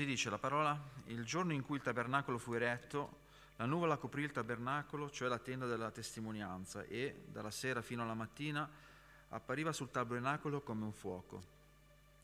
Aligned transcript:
Così 0.00 0.12
dice 0.12 0.30
la 0.30 0.38
parola, 0.38 0.82
il 1.08 1.26
giorno 1.26 1.52
in 1.52 1.60
cui 1.60 1.76
il 1.76 1.82
tabernacolo 1.82 2.38
fu 2.38 2.54
eretto, 2.54 3.18
la 3.56 3.66
nuvola 3.66 3.98
coprì 3.98 4.22
il 4.22 4.32
tabernacolo, 4.32 5.10
cioè 5.10 5.28
la 5.28 5.38
tenda 5.38 5.66
della 5.66 5.90
testimonianza, 5.90 6.84
e 6.84 7.24
dalla 7.26 7.50
sera 7.50 7.82
fino 7.82 8.02
alla 8.02 8.14
mattina 8.14 8.66
appariva 9.28 9.74
sul 9.74 9.90
tabernacolo 9.90 10.62
come 10.62 10.84
un 10.84 10.92
fuoco. 10.92 11.42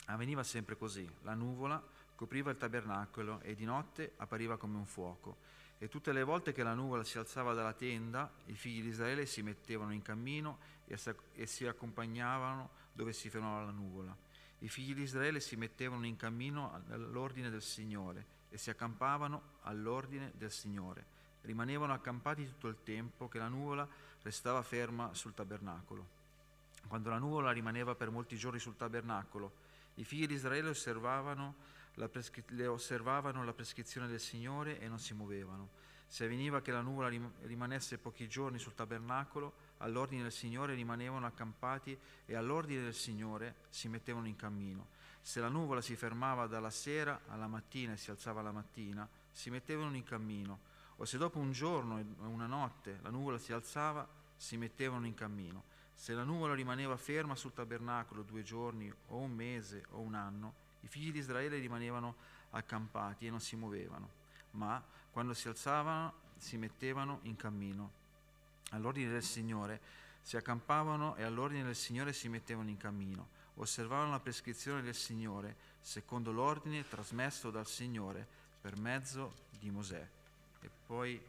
Avveniva 0.07 0.43
sempre 0.43 0.79
così, 0.79 1.07
la 1.21 1.35
nuvola 1.35 1.87
copriva 2.15 2.51
il 2.51 2.57
tabernacolo 2.57 3.41
e 3.43 3.55
di 3.55 3.67
notte 3.67 4.15
appariva 4.17 4.57
come 4.57 4.79
un 4.79 4.87
fuoco. 4.87 5.37
E 5.77 5.91
tutte 5.91 6.13
le 6.13 6.23
volte 6.23 6.55
che 6.55 6.63
la 6.63 6.73
nuvola 6.73 7.05
si 7.05 7.19
alzava 7.19 7.53
dalla 7.53 7.75
tenda, 7.75 8.33
i 8.47 8.55
figli 8.55 8.81
di 8.81 8.89
Israele 8.89 9.27
si 9.27 9.43
mettevano 9.43 9.93
in 9.93 10.01
cammino 10.01 10.61
e 10.87 11.47
si 11.47 11.67
accompagnavano 11.67 12.71
dove 12.95 13.13
si 13.13 13.29
fermava 13.29 13.67
la 13.67 13.71
nuvola. 13.71 14.17
I 14.61 14.69
figli 14.69 14.95
di 14.95 15.03
Israele 15.03 15.41
si 15.41 15.57
mettevano 15.57 16.07
in 16.07 16.17
cammino 16.17 16.83
all'ordine 16.89 17.51
del 17.51 17.63
Signore 17.63 18.35
e 18.49 18.59
si 18.59 18.71
accampavano 18.71 19.59
all'ordine 19.63 20.33
del 20.37 20.51
Signore. 20.51 21.15
Rimanevano 21.43 21.93
accampati 21.93 22.45
tutto 22.47 22.69
il 22.69 22.79
tempo 22.83 23.29
che 23.29 23.39
la 23.39 23.49
nuvola 23.49 23.87
restava 24.23 24.63
ferma 24.63 25.13
sul 25.15 25.35
tabernacolo. 25.35 26.15
Quando 26.89 27.11
la 27.11 27.19
nuvola 27.19 27.53
rimaneva 27.53 27.95
per 27.95 28.11
molti 28.11 28.37
giorni 28.37 28.59
sul 28.59 28.77
tabernacolo, 28.77 29.65
i 29.97 30.05
figli 30.05 30.27
di 30.27 30.35
Israele 30.35 30.71
osservavano 30.71 31.55
la, 31.95 32.09
prescri- 32.09 32.67
osservavano 32.67 33.45
la 33.45 33.53
prescrizione 33.53 34.07
del 34.07 34.21
Signore 34.21 34.81
e 34.81 34.89
non 34.89 34.99
si 34.99 35.15
muovevano. 35.15 35.69
Se 36.07 36.25
avveniva 36.25 36.63
che 36.63 36.71
la 36.71 36.81
nuvola 36.81 37.11
rimanesse 37.43 37.99
pochi 37.99 38.29
giorni 38.29 38.59
sul 38.59 38.75
tabernacolo, 38.75 39.66
all'ordine 39.87 40.23
del 40.23 40.33
Signore 40.33 40.75
rimanevano 40.75 41.27
accampati 41.27 41.97
e 42.27 42.35
all'ordine 42.35 42.83
del 42.83 42.95
Signore 42.95 43.55
si 43.71 43.89
mettevano 43.89 44.27
in 44.27 44.37
cammino. 44.37 44.89
Se 45.23 45.41
la 45.41 45.49
nuvola 45.49 45.81
si 45.81 45.97
fermava 45.97 46.47
dalla 46.47 46.71
sera 46.71 47.23
alla 47.29 47.47
mattina 47.47 47.93
e 47.93 47.97
si 47.97 48.11
alzava 48.11 48.43
la 48.43 48.53
mattina, 48.53 49.09
si 49.31 49.51
mettevano 49.51 49.97
in 49.97 50.05
cammino. 50.05 50.75
O 50.97 51.05
se 51.05 51.19
dopo 51.19 51.39
un 51.39 51.53
giorno 51.53 51.99
e 51.99 52.05
una 52.19 52.47
notte 52.47 52.99
la 53.03 53.11
nuvola 53.11 53.39
si 53.39 53.53
alzava, 53.53 54.07
si 54.37 54.57
mettevano 54.57 55.07
in 55.07 55.15
cammino. 55.15 55.75
Se 55.95 56.13
la 56.13 56.25
nuvola 56.25 56.55
rimaneva 56.55 56.97
ferma 56.97 57.35
sul 57.35 57.55
tabernacolo 57.55 58.23
due 58.23 58.43
giorni 58.43 58.93
o 59.09 59.17
un 59.17 59.33
mese 59.33 59.85
o 59.91 60.01
un 60.01 60.15
anno, 60.15 60.55
i 60.81 60.89
figli 60.89 61.11
di 61.11 61.19
Israele 61.19 61.59
rimanevano 61.59 62.17
accampati 62.51 63.27
e 63.27 63.31
non 63.31 63.41
si 63.41 63.57
muovevano, 63.57 64.11
ma 64.53 64.83
quando 65.11 65.33
si 65.35 65.49
alzavano 65.49 66.25
si 66.37 66.57
mettevano 66.57 67.21
in 67.23 67.37
cammino. 67.37 68.05
All'ordine 68.71 69.11
del 69.11 69.23
Signore 69.23 69.81
si 70.23 70.37
accampavano 70.37 71.15
e 71.17 71.23
all'ordine 71.23 71.63
del 71.63 71.77
Signore 71.77 72.13
si 72.13 72.29
mettevano 72.29 72.69
in 72.69 72.77
cammino. 72.77 73.29
Osservavano 73.55 74.11
la 74.11 74.21
prescrizione 74.21 74.83
del 74.83 74.95
Signore 74.95 75.57
secondo 75.81 76.33
l'ordine 76.33 76.87
trasmesso 76.89 77.51
dal 77.51 77.67
Signore 77.67 78.27
per 78.61 78.77
mezzo 78.77 79.35
di 79.59 79.71
Mosè. 79.71 80.09
E 80.61 80.71
poi 80.87 81.21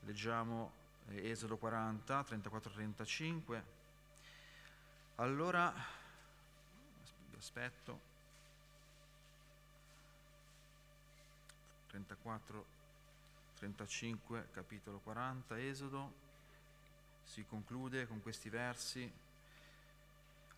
leggiamo 0.00 0.72
eh, 1.08 1.30
Esodo 1.30 1.56
40, 1.56 2.20
34-35. 2.22 3.62
Allora, 5.16 5.72
aspetto, 7.36 8.00
34, 11.88 12.64
35, 13.58 14.48
capitolo 14.52 14.98
40, 14.98 15.58
Esodo, 15.60 16.12
si 17.28 17.44
conclude 17.46 18.06
con 18.06 18.22
questi 18.22 18.48
versi. 18.48 19.10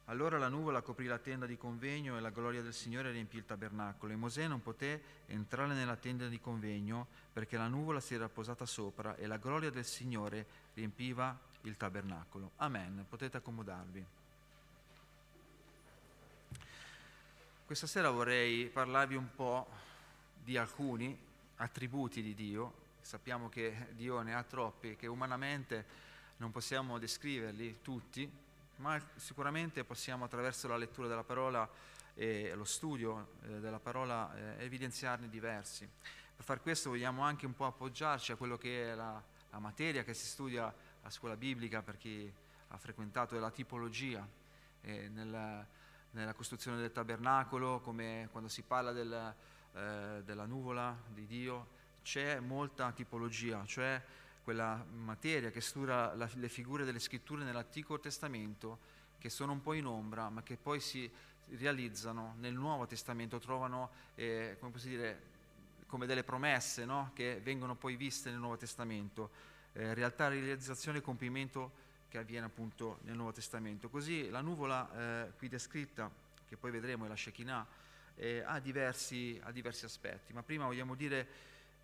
Allora 0.05 0.39
la 0.39 0.49
nuvola 0.49 0.83
coprì 0.83 1.07
la 1.07 1.19
tenda 1.19 1.47
di 1.47 1.57
convegno 1.57 2.17
e 2.17 2.21
la 2.21 2.31
gloria 2.31 2.63
del 2.63 2.73
Signore 2.73 3.11
riempì 3.11 3.37
il 3.37 3.47
tabernacolo 3.47 4.13
e 4.13 4.17
Mosè 4.17 4.47
non 4.47 4.63
poté 4.63 5.03
entrare 5.27 5.75
nella 5.75 5.97
tenda 5.97 6.27
di 6.29 6.41
convegno 6.41 7.07
perché 7.33 7.57
la 7.57 7.69
nuvola 7.69 8.01
si 8.01 8.15
era 8.15 8.29
posata 8.29 8.67
sopra 8.67 9.17
e 9.17 9.27
la 9.27 9.37
gloria 9.37 9.71
del 9.71 9.85
Signore 9.85 10.47
riempiva 10.75 11.37
il 11.63 11.77
tabernacolo. 11.77 12.53
Amen. 12.57 13.05
Potete 13.09 13.37
accomodarvi. 13.37 14.05
Questa 17.67 17.87
sera 17.87 18.11
vorrei 18.11 18.67
parlarvi 18.67 19.15
un 19.15 19.29
po' 19.35 19.69
di 20.43 20.57
alcuni 20.57 21.17
attributi 21.57 22.23
di 22.23 22.35
Dio. 22.35 22.89
Sappiamo 23.01 23.49
che 23.49 23.89
Dio 23.93 24.23
ne 24.23 24.35
ha 24.35 24.43
troppi, 24.43 24.97
che 24.97 25.07
umanamente 25.07 26.09
non 26.41 26.51
possiamo 26.53 26.99
descriverli 26.99 27.81
tutti, 27.83 28.31
ma 28.77 28.99
sicuramente 29.17 29.85
possiamo 29.85 30.25
attraverso 30.25 30.69
la 30.69 30.79
lettura 30.79 31.07
della 31.07 31.23
parola 31.23 31.69
e 32.15 32.55
lo 32.55 32.65
studio 32.65 33.33
eh, 33.43 33.61
della 33.61 33.79
parola 33.79 34.35
eh, 34.35 34.65
evidenziarne 34.65 35.29
diversi. 35.29 35.87
Per 36.35 36.45
far 36.45 36.63
questo 36.63 36.89
vogliamo 36.89 37.23
anche 37.23 37.45
un 37.45 37.55
po' 37.55 37.67
appoggiarci 37.67 38.33
a 38.33 38.37
quello 38.37 38.57
che 38.57 38.91
è 38.91 38.95
la, 38.95 39.23
la 39.51 39.59
materia 39.59 40.03
che 40.03 40.15
si 40.15 40.27
studia 40.27 40.75
a 41.03 41.11
scuola 41.11 41.37
biblica 41.37 41.83
per 41.83 41.99
chi 41.99 42.33
ha 42.69 42.77
frequentato 42.79 43.39
la 43.39 43.51
tipologia 43.51 44.27
eh, 44.81 45.09
nella, 45.09 45.65
nella, 46.13 46.33
costruzione 46.33 46.79
del 46.79 46.91
tabernacolo, 46.91 47.81
come 47.81 48.29
quando 48.31 48.49
si 48.49 48.63
parla 48.63 48.93
del, 48.93 49.35
eh, 49.75 50.23
della 50.25 50.47
nuvola 50.47 50.97
di 51.09 51.27
Dio, 51.27 51.79
c'è 52.03 52.41
molta 52.41 52.93
tipologia, 52.93 53.63
cioè 53.67 54.03
quella 54.43 54.85
materia 54.91 55.51
che 55.51 55.61
studia 55.61 56.15
la, 56.15 56.29
le 56.35 56.49
figure 56.49 56.85
delle 56.85 56.99
scritture 56.99 57.45
nell'Antico 57.45 57.99
Testamento, 57.99 58.79
che 59.19 59.29
sono 59.29 59.53
un 59.53 59.61
po' 59.61 59.75
in 59.75 59.87
ombra, 59.87 60.29
ma 60.31 60.43
che 60.43 60.57
poi 60.57 60.81
si 60.81 61.11
realizzano 61.57 62.35
nel 62.39 62.55
Nuovo 62.55 62.87
Testamento, 62.87 63.39
trovano, 63.39 63.91
eh, 64.15 64.57
come 64.59 64.73
posso 64.73 64.89
dire, 64.89 65.29
come 65.87 66.07
delle 66.07 66.23
promesse 66.23 66.85
no? 66.85 67.11
che 67.15 67.41
vengono 67.43 67.75
poi 67.75 67.97
viste 67.97 68.31
nel 68.31 68.39
Nuovo 68.39 68.57
Testamento, 68.57 69.31
eh, 69.73 69.93
realtà, 69.95 70.29
realizzazione 70.29 70.99
e 70.99 71.01
compimento 71.01 71.89
che 72.09 72.19
avviene 72.19 72.47
appunto 72.47 72.99
nel 73.03 73.15
Nuovo 73.15 73.33
Testamento. 73.33 73.89
Così 73.89 74.31
la 74.31 74.41
nuvola 74.41 75.27
eh, 75.27 75.33
qui 75.37 75.49
descritta, 75.49 76.11
che 76.49 76.57
poi 76.57 76.71
vedremo 76.71 77.05
è 77.05 77.09
la 77.09 77.17
Shekinah, 77.17 77.67
eh, 78.17 78.43
ha, 78.45 78.59
diversi, 78.59 79.41
ha, 79.43 79.53
diversi, 79.53 79.85
aspetti, 79.85 80.33
ma 80.33 80.43
prima 80.43 80.67
vogliamo 80.67 80.95
dire, 80.95 81.27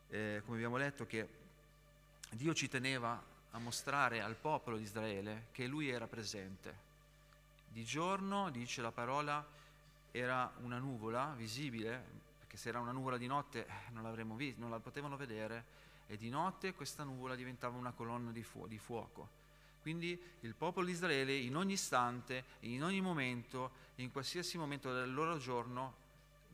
eh, 0.09 0.43
come 0.45 0.57
abbiamo 0.57 0.77
letto, 0.77 1.07
che 1.07 1.29
Dio 2.31 2.55
ci 2.55 2.69
teneva 2.69 3.23
a 3.51 3.59
mostrare 3.59 4.21
al 4.21 4.35
popolo 4.35 4.77
di 4.77 4.83
Israele 4.83 5.47
che 5.53 5.67
lui 5.67 5.89
era 5.89 6.07
presente. 6.07 6.85
Di 7.69 7.85
giorno, 7.85 8.51
dice 8.51 8.83
la 8.83 8.93
parola, 8.93 9.45
era 10.11 10.53
una 10.61 10.79
nuvola 10.79 11.35
visibile, 11.37 12.03
perché 12.39 12.57
se 12.57 12.69
era 12.69 12.81
una 12.81 12.93
nuvola 12.93 13.17
di 13.17 13.27
notte 13.27 13.67
eh, 13.67 13.91
non 13.93 14.03
l'avremmo 14.03 14.35
vista, 14.35 14.61
non 14.61 14.71
la 14.71 14.79
potevano 14.79 15.17
vedere, 15.17 15.65
e 16.07 16.17
di 16.17 16.29
notte 16.29 16.75
questa 16.75 17.05
nuvola 17.05 17.35
diventava 17.35 17.77
una 17.77 17.93
colonna 17.93 18.31
di, 18.31 18.43
fu- 18.43 18.67
di 18.67 18.79
fuoco. 18.79 19.45
Quindi 19.81 20.21
il 20.41 20.55
popolo 20.55 20.87
di 20.87 20.93
Israele 20.93 21.35
in 21.35 21.57
ogni 21.57 21.75
istante, 21.75 22.45
in 22.61 22.83
ogni 22.83 23.01
momento, 23.01 23.71
in 23.97 24.11
qualsiasi 24.11 24.59
momento 24.59 24.93
del 24.93 25.13
loro 25.13 25.39
giorno, 25.39 25.95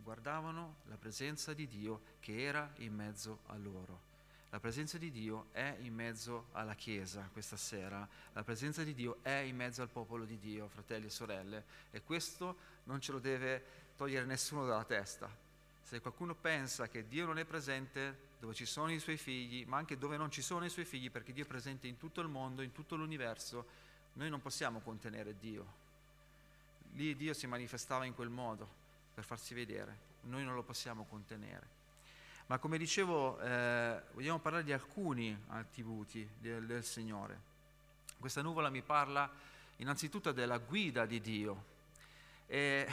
guardavano 0.03 0.77
la 0.85 0.97
presenza 0.97 1.55
di 1.55 1.67
Dio 1.67 2.03
che 2.21 2.43
era 2.43 2.71
in 2.79 2.95
mezzo 2.95 3.41
a 3.47 3.57
loro. 3.57 4.12
La 4.53 4.61
presenza 4.61 4.99
di 4.99 5.11
Dio 5.11 5.47
è 5.53 5.79
in 5.81 5.95
mezzo 5.95 6.49
alla 6.53 6.75
Chiesa 6.75 7.27
questa 7.33 7.57
sera, 7.57 8.07
la 8.35 8.45
presenza 8.45 8.85
di 8.85 8.93
Dio 8.93 9.17
è 9.23 9.31
in 9.31 9.57
mezzo 9.57 9.81
al 9.81 9.89
popolo 9.89 10.27
di 10.27 10.39
Dio, 10.39 10.69
fratelli 10.69 11.07
e 11.07 11.11
sorelle, 11.11 11.65
e 11.91 12.03
questo 12.03 12.57
non 12.85 13.01
ce 13.01 13.13
lo 13.13 13.19
deve 13.19 13.65
togliere 13.97 14.27
nessuno 14.27 14.67
dalla 14.67 14.85
testa. 14.85 15.35
Se 15.81 16.03
qualcuno 16.03 16.35
pensa 16.35 16.87
che 16.91 17.09
Dio 17.09 17.25
non 17.25 17.39
è 17.39 17.47
presente 17.47 18.35
dove 18.41 18.53
ci 18.53 18.67
sono 18.67 18.93
i 18.93 18.99
suoi 18.99 19.17
figli, 19.17 19.65
ma 19.65 19.79
anche 19.79 19.97
dove 19.97 20.19
non 20.19 20.31
ci 20.31 20.43
sono 20.43 20.67
i 20.67 20.71
suoi 20.71 20.85
figli, 20.85 21.11
perché 21.11 21.33
Dio 21.33 21.45
è 21.45 21.49
presente 21.49 21.87
in 21.87 21.97
tutto 21.97 22.21
il 22.21 22.29
mondo, 22.29 22.61
in 22.61 22.73
tutto 22.73 22.95
l'universo, 22.95 23.67
noi 24.15 24.29
non 24.29 24.43
possiamo 24.43 24.81
contenere 24.81 25.35
Dio. 25.39 25.67
Lì 26.93 27.17
Dio 27.17 27.33
si 27.33 27.47
manifestava 27.47 28.05
in 28.05 28.15
quel 28.15 28.29
modo 28.29 28.69
per 29.15 29.25
farsi 29.25 29.55
vedere, 29.55 29.97
noi 30.25 30.45
non 30.45 30.55
lo 30.55 30.63
possiamo 30.63 31.07
contenere. 31.07 31.81
Ma 32.53 32.59
come 32.59 32.77
dicevo, 32.77 33.41
eh, 33.41 34.03
vogliamo 34.13 34.39
parlare 34.39 34.63
di 34.63 34.75
alcuni 34.75 35.35
attributi 35.47 36.29
del, 36.39 36.67
del 36.67 36.85
Signore. 36.85 37.41
Questa 38.19 38.43
nuvola 38.43 38.69
mi 38.69 38.83
parla 38.83 39.33
innanzitutto 39.77 40.33
della 40.33 40.59
guida 40.59 41.07
di 41.07 41.23
Dio. 41.23 41.65
E, 42.45 42.87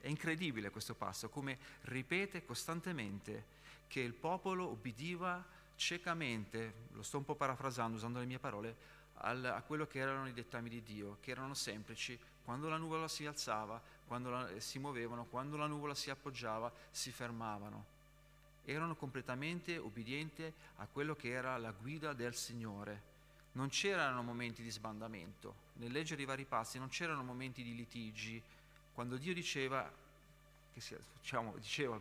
è 0.00 0.06
incredibile 0.08 0.68
questo 0.68 0.94
passo, 0.94 1.30
come 1.30 1.56
ripete 1.84 2.44
costantemente 2.44 3.46
che 3.86 4.00
il 4.00 4.12
popolo 4.12 4.66
ubbidiva 4.66 5.42
ciecamente, 5.76 6.88
lo 6.92 7.02
sto 7.02 7.16
un 7.16 7.24
po' 7.24 7.36
parafrasando 7.36 7.96
usando 7.96 8.18
le 8.18 8.26
mie 8.26 8.38
parole, 8.38 8.76
al, 9.14 9.42
a 9.46 9.62
quello 9.62 9.86
che 9.86 9.98
erano 9.98 10.28
i 10.28 10.34
dettami 10.34 10.68
di 10.68 10.82
Dio, 10.82 11.16
che 11.22 11.30
erano 11.30 11.54
semplici. 11.54 12.20
Quando 12.44 12.68
la 12.68 12.76
nuvola 12.76 13.08
si 13.08 13.24
alzava, 13.24 13.80
quando 14.06 14.28
la, 14.28 14.60
si 14.60 14.78
muovevano, 14.78 15.24
quando 15.24 15.56
la 15.56 15.66
nuvola 15.66 15.94
si 15.94 16.10
appoggiava, 16.10 16.70
si 16.90 17.10
fermavano 17.10 17.94
erano 18.72 18.96
completamente 18.96 19.78
obbedienti 19.78 20.52
a 20.76 20.86
quello 20.90 21.14
che 21.14 21.30
era 21.30 21.56
la 21.56 21.70
guida 21.70 22.12
del 22.12 22.34
Signore. 22.34 23.14
Non 23.52 23.68
c'erano 23.68 24.22
momenti 24.22 24.62
di 24.62 24.70
sbandamento, 24.70 25.54
nel 25.74 25.92
leggere 25.92 26.22
i 26.22 26.26
vari 26.26 26.44
passi 26.44 26.78
non 26.78 26.88
c'erano 26.88 27.22
momenti 27.22 27.62
di 27.62 27.74
litigi. 27.74 28.42
Quando 28.92 29.16
Dio 29.16 29.32
diceva 29.32 29.90
che 30.74 30.80
si, 30.80 30.94
diciamo, 31.20 31.54
diceva, 31.56 31.98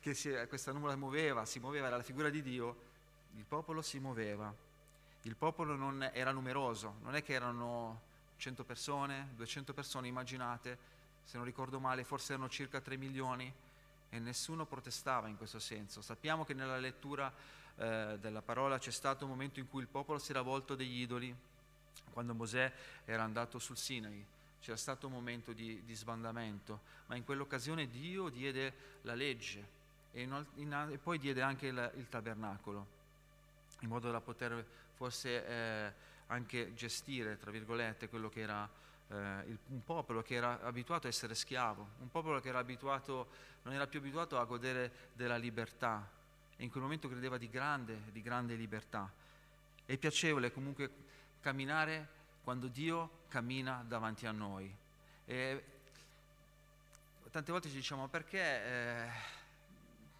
che 0.00 0.14
si, 0.14 0.32
questa 0.48 0.72
nuvola 0.72 0.96
muoveva, 0.96 1.44
si 1.44 1.60
muoveva, 1.60 1.86
era 1.86 1.98
la 1.98 2.02
figura 2.02 2.30
di 2.30 2.42
Dio, 2.42 2.76
il 3.36 3.44
popolo 3.44 3.80
si 3.80 4.00
muoveva. 4.00 4.52
Il 5.22 5.36
popolo 5.36 5.76
non 5.76 6.10
era 6.12 6.32
numeroso, 6.32 6.96
non 7.02 7.14
è 7.14 7.22
che 7.22 7.32
erano 7.34 8.00
100 8.38 8.64
persone, 8.64 9.28
200 9.36 9.72
persone, 9.72 10.08
immaginate, 10.08 10.76
se 11.22 11.36
non 11.36 11.46
ricordo 11.46 11.78
male, 11.78 12.02
forse 12.02 12.32
erano 12.32 12.48
circa 12.48 12.80
3 12.80 12.96
milioni 12.96 13.52
e 14.14 14.18
nessuno 14.18 14.66
protestava 14.66 15.26
in 15.28 15.38
questo 15.38 15.58
senso. 15.58 16.02
Sappiamo 16.02 16.44
che 16.44 16.52
nella 16.52 16.76
lettura 16.76 17.32
eh, 17.76 18.18
della 18.20 18.42
parola 18.42 18.78
c'è 18.78 18.90
stato 18.90 19.24
un 19.24 19.30
momento 19.30 19.58
in 19.58 19.70
cui 19.70 19.80
il 19.80 19.88
popolo 19.88 20.18
si 20.18 20.32
era 20.32 20.42
volto 20.42 20.74
degli 20.74 21.00
idoli, 21.00 21.34
quando 22.12 22.34
Mosè 22.34 22.70
era 23.06 23.22
andato 23.22 23.58
sul 23.58 23.78
Sinai. 23.78 24.22
C'era 24.60 24.76
stato 24.76 25.06
un 25.06 25.14
momento 25.14 25.54
di, 25.54 25.82
di 25.86 25.94
sbandamento, 25.94 26.80
ma 27.06 27.16
in 27.16 27.24
quell'occasione 27.24 27.88
Dio 27.88 28.28
diede 28.28 28.74
la 29.02 29.14
legge 29.14 29.66
e, 30.12 30.20
in, 30.20 30.44
in, 30.56 30.88
e 30.92 30.98
poi 30.98 31.18
diede 31.18 31.40
anche 31.40 31.68
il, 31.68 31.92
il, 31.96 32.08
tabernacolo, 32.10 32.86
in 33.80 33.88
modo 33.88 34.10
da 34.10 34.20
poter 34.20 34.62
forse 34.92 35.46
eh, 35.46 35.92
anche 36.26 36.74
gestire, 36.74 37.38
tra 37.38 37.50
virgolette, 37.50 38.10
quello 38.10 38.28
che 38.28 38.40
era 38.40 38.68
eh, 39.12 39.44
il, 39.48 39.58
un 39.68 39.84
popolo 39.84 40.22
che 40.22 40.34
era 40.34 40.60
abituato 40.62 41.06
a 41.06 41.10
essere 41.10 41.34
schiavo, 41.34 41.86
un 42.00 42.10
popolo 42.10 42.40
che 42.40 42.48
era 42.48 42.58
abituato, 42.58 43.28
non 43.62 43.74
era 43.74 43.86
più 43.86 43.98
abituato 43.98 44.38
a 44.38 44.44
godere 44.44 45.10
della 45.12 45.36
libertà 45.36 46.08
e 46.56 46.64
in 46.64 46.70
quel 46.70 46.82
momento 46.82 47.08
credeva 47.08 47.36
di 47.38 47.48
grande, 47.48 48.02
di 48.10 48.22
grande 48.22 48.54
libertà. 48.54 49.10
È 49.84 49.96
piacevole 49.96 50.52
comunque 50.52 50.90
camminare 51.40 52.20
quando 52.42 52.68
Dio 52.68 53.24
cammina 53.28 53.84
davanti 53.86 54.26
a 54.26 54.32
noi. 54.32 54.74
E 55.24 55.64
tante 57.30 57.52
volte 57.52 57.68
ci 57.68 57.76
diciamo 57.76 58.08
perché 58.08 58.40
eh, 58.40 59.08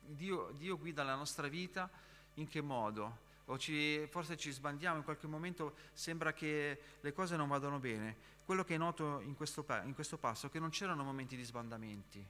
Dio, 0.00 0.52
Dio 0.58 0.78
guida 0.78 1.02
la 1.02 1.14
nostra 1.14 1.48
vita, 1.48 1.88
in 2.34 2.48
che 2.48 2.60
modo? 2.60 3.30
o 3.46 3.58
ci, 3.58 4.06
forse 4.08 4.36
ci 4.36 4.50
sbandiamo, 4.50 4.98
in 4.98 5.04
qualche 5.04 5.26
momento 5.26 5.74
sembra 5.92 6.32
che 6.32 6.80
le 7.00 7.12
cose 7.12 7.36
non 7.36 7.48
vadano 7.48 7.78
bene. 7.78 8.30
Quello 8.44 8.64
che 8.64 8.74
è 8.74 8.78
noto 8.78 9.20
in 9.20 9.34
questo, 9.36 9.64
in 9.84 9.94
questo 9.94 10.18
passo 10.18 10.46
è 10.46 10.50
che 10.50 10.58
non 10.58 10.70
c'erano 10.70 11.04
momenti 11.04 11.36
di 11.36 11.44
sbandamenti. 11.44 12.24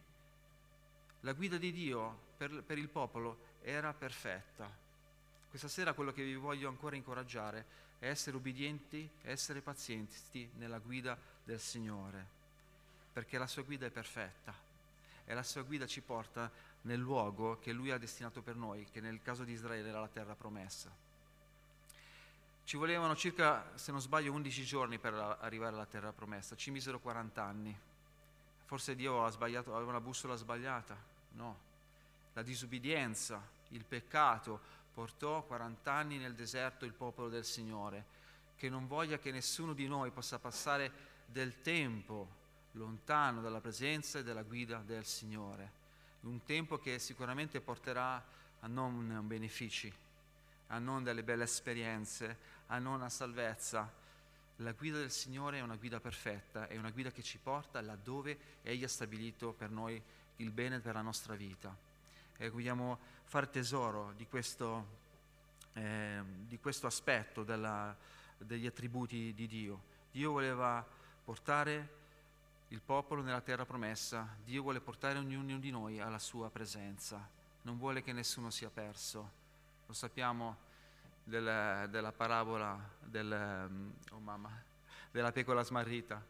La 1.20 1.32
guida 1.32 1.56
di 1.56 1.72
Dio 1.72 2.30
per, 2.36 2.62
per 2.62 2.78
il 2.78 2.88
popolo 2.88 3.50
era 3.62 3.92
perfetta. 3.94 4.70
Questa 5.48 5.68
sera 5.68 5.92
quello 5.94 6.12
che 6.12 6.24
vi 6.24 6.34
voglio 6.34 6.68
ancora 6.68 6.96
incoraggiare 6.96 7.64
è 7.98 8.08
essere 8.08 8.36
ubbidienti, 8.36 9.08
essere 9.22 9.60
pazienti 9.60 10.50
nella 10.56 10.78
guida 10.78 11.16
del 11.44 11.60
Signore, 11.60 12.26
perché 13.12 13.38
la 13.38 13.46
sua 13.46 13.62
guida 13.62 13.86
è 13.86 13.90
perfetta 13.90 14.54
e 15.24 15.34
la 15.34 15.42
sua 15.42 15.62
guida 15.62 15.86
ci 15.86 16.00
porta 16.00 16.50
nel 16.82 16.98
luogo 16.98 17.58
che 17.60 17.72
Lui 17.72 17.90
ha 17.90 17.98
destinato 17.98 18.42
per 18.42 18.56
noi, 18.56 18.86
che 18.90 19.00
nel 19.00 19.22
caso 19.22 19.44
di 19.44 19.52
Israele 19.52 19.88
era 19.88 20.00
la 20.00 20.08
terra 20.08 20.34
promessa. 20.34 20.90
Ci 22.64 22.76
volevano 22.76 23.14
circa, 23.16 23.72
se 23.74 23.90
non 23.90 24.00
sbaglio, 24.00 24.32
11 24.32 24.64
giorni 24.64 24.98
per 24.98 25.14
arrivare 25.14 25.74
alla 25.74 25.86
terra 25.86 26.12
promessa, 26.12 26.56
ci 26.56 26.70
misero 26.70 27.00
40 27.00 27.42
anni. 27.42 27.78
Forse 28.64 28.94
Dio 28.94 29.24
aveva 29.24 29.84
una 29.84 30.00
bussola 30.00 30.34
sbagliata? 30.36 30.96
No. 31.32 31.70
La 32.32 32.42
disubbidienza, 32.42 33.46
il 33.70 33.84
peccato 33.84 34.60
portò 34.94 35.42
40 35.42 35.92
anni 35.92 36.18
nel 36.18 36.34
deserto 36.34 36.84
il 36.84 36.92
popolo 36.92 37.28
del 37.28 37.44
Signore, 37.44 38.04
che 38.56 38.70
non 38.70 38.86
voglia 38.86 39.18
che 39.18 39.30
nessuno 39.32 39.74
di 39.74 39.86
noi 39.86 40.10
possa 40.10 40.38
passare 40.38 40.90
del 41.26 41.60
tempo 41.60 42.40
lontano 42.72 43.42
dalla 43.42 43.60
presenza 43.60 44.18
e 44.18 44.22
dalla 44.22 44.42
guida 44.42 44.78
del 44.78 45.04
Signore. 45.04 45.80
Un 46.20 46.42
tempo 46.44 46.78
che 46.78 46.98
sicuramente 46.98 47.60
porterà 47.60 48.24
a 48.60 48.66
non 48.66 49.20
benefici, 49.24 49.92
a 50.72 50.78
non 50.78 51.02
delle 51.02 51.22
belle 51.22 51.44
esperienze, 51.44 52.36
a 52.66 52.78
non 52.78 53.02
a 53.02 53.08
salvezza. 53.08 53.90
La 54.56 54.72
guida 54.72 54.98
del 54.98 55.10
Signore 55.10 55.58
è 55.58 55.60
una 55.60 55.76
guida 55.76 56.00
perfetta, 56.00 56.66
è 56.66 56.76
una 56.76 56.90
guida 56.90 57.10
che 57.10 57.22
ci 57.22 57.38
porta 57.38 57.80
laddove 57.80 58.38
Egli 58.62 58.84
ha 58.84 58.88
stabilito 58.88 59.52
per 59.52 59.70
noi 59.70 60.00
il 60.36 60.50
bene 60.50 60.80
per 60.80 60.94
la 60.94 61.02
nostra 61.02 61.34
vita. 61.34 61.74
E 62.36 62.48
vogliamo 62.48 62.98
fare 63.24 63.50
tesoro 63.50 64.12
di 64.16 64.26
questo, 64.26 64.86
eh, 65.74 66.20
di 66.46 66.58
questo 66.58 66.86
aspetto 66.86 67.44
della, 67.44 67.94
degli 68.38 68.66
attributi 68.66 69.32
di 69.34 69.46
Dio. 69.46 69.90
Dio 70.10 70.32
voleva 70.32 70.84
portare 71.24 72.00
il 72.68 72.80
popolo 72.80 73.20
nella 73.20 73.42
terra 73.42 73.66
promessa, 73.66 74.36
Dio 74.42 74.62
vuole 74.62 74.80
portare 74.80 75.18
ognuno 75.18 75.58
di 75.58 75.70
noi 75.70 76.00
alla 76.00 76.18
sua 76.18 76.50
presenza, 76.50 77.28
non 77.62 77.76
vuole 77.76 78.02
che 78.02 78.12
nessuno 78.12 78.48
sia 78.48 78.70
perso. 78.70 79.41
Lo 79.92 79.98
sappiamo 79.98 80.56
della, 81.22 81.86
della 81.86 82.12
parabola 82.12 82.80
del, 82.98 83.92
oh 84.10 84.18
mamma, 84.20 84.50
della 85.10 85.32
pecora 85.32 85.62
smarrita. 85.62 86.24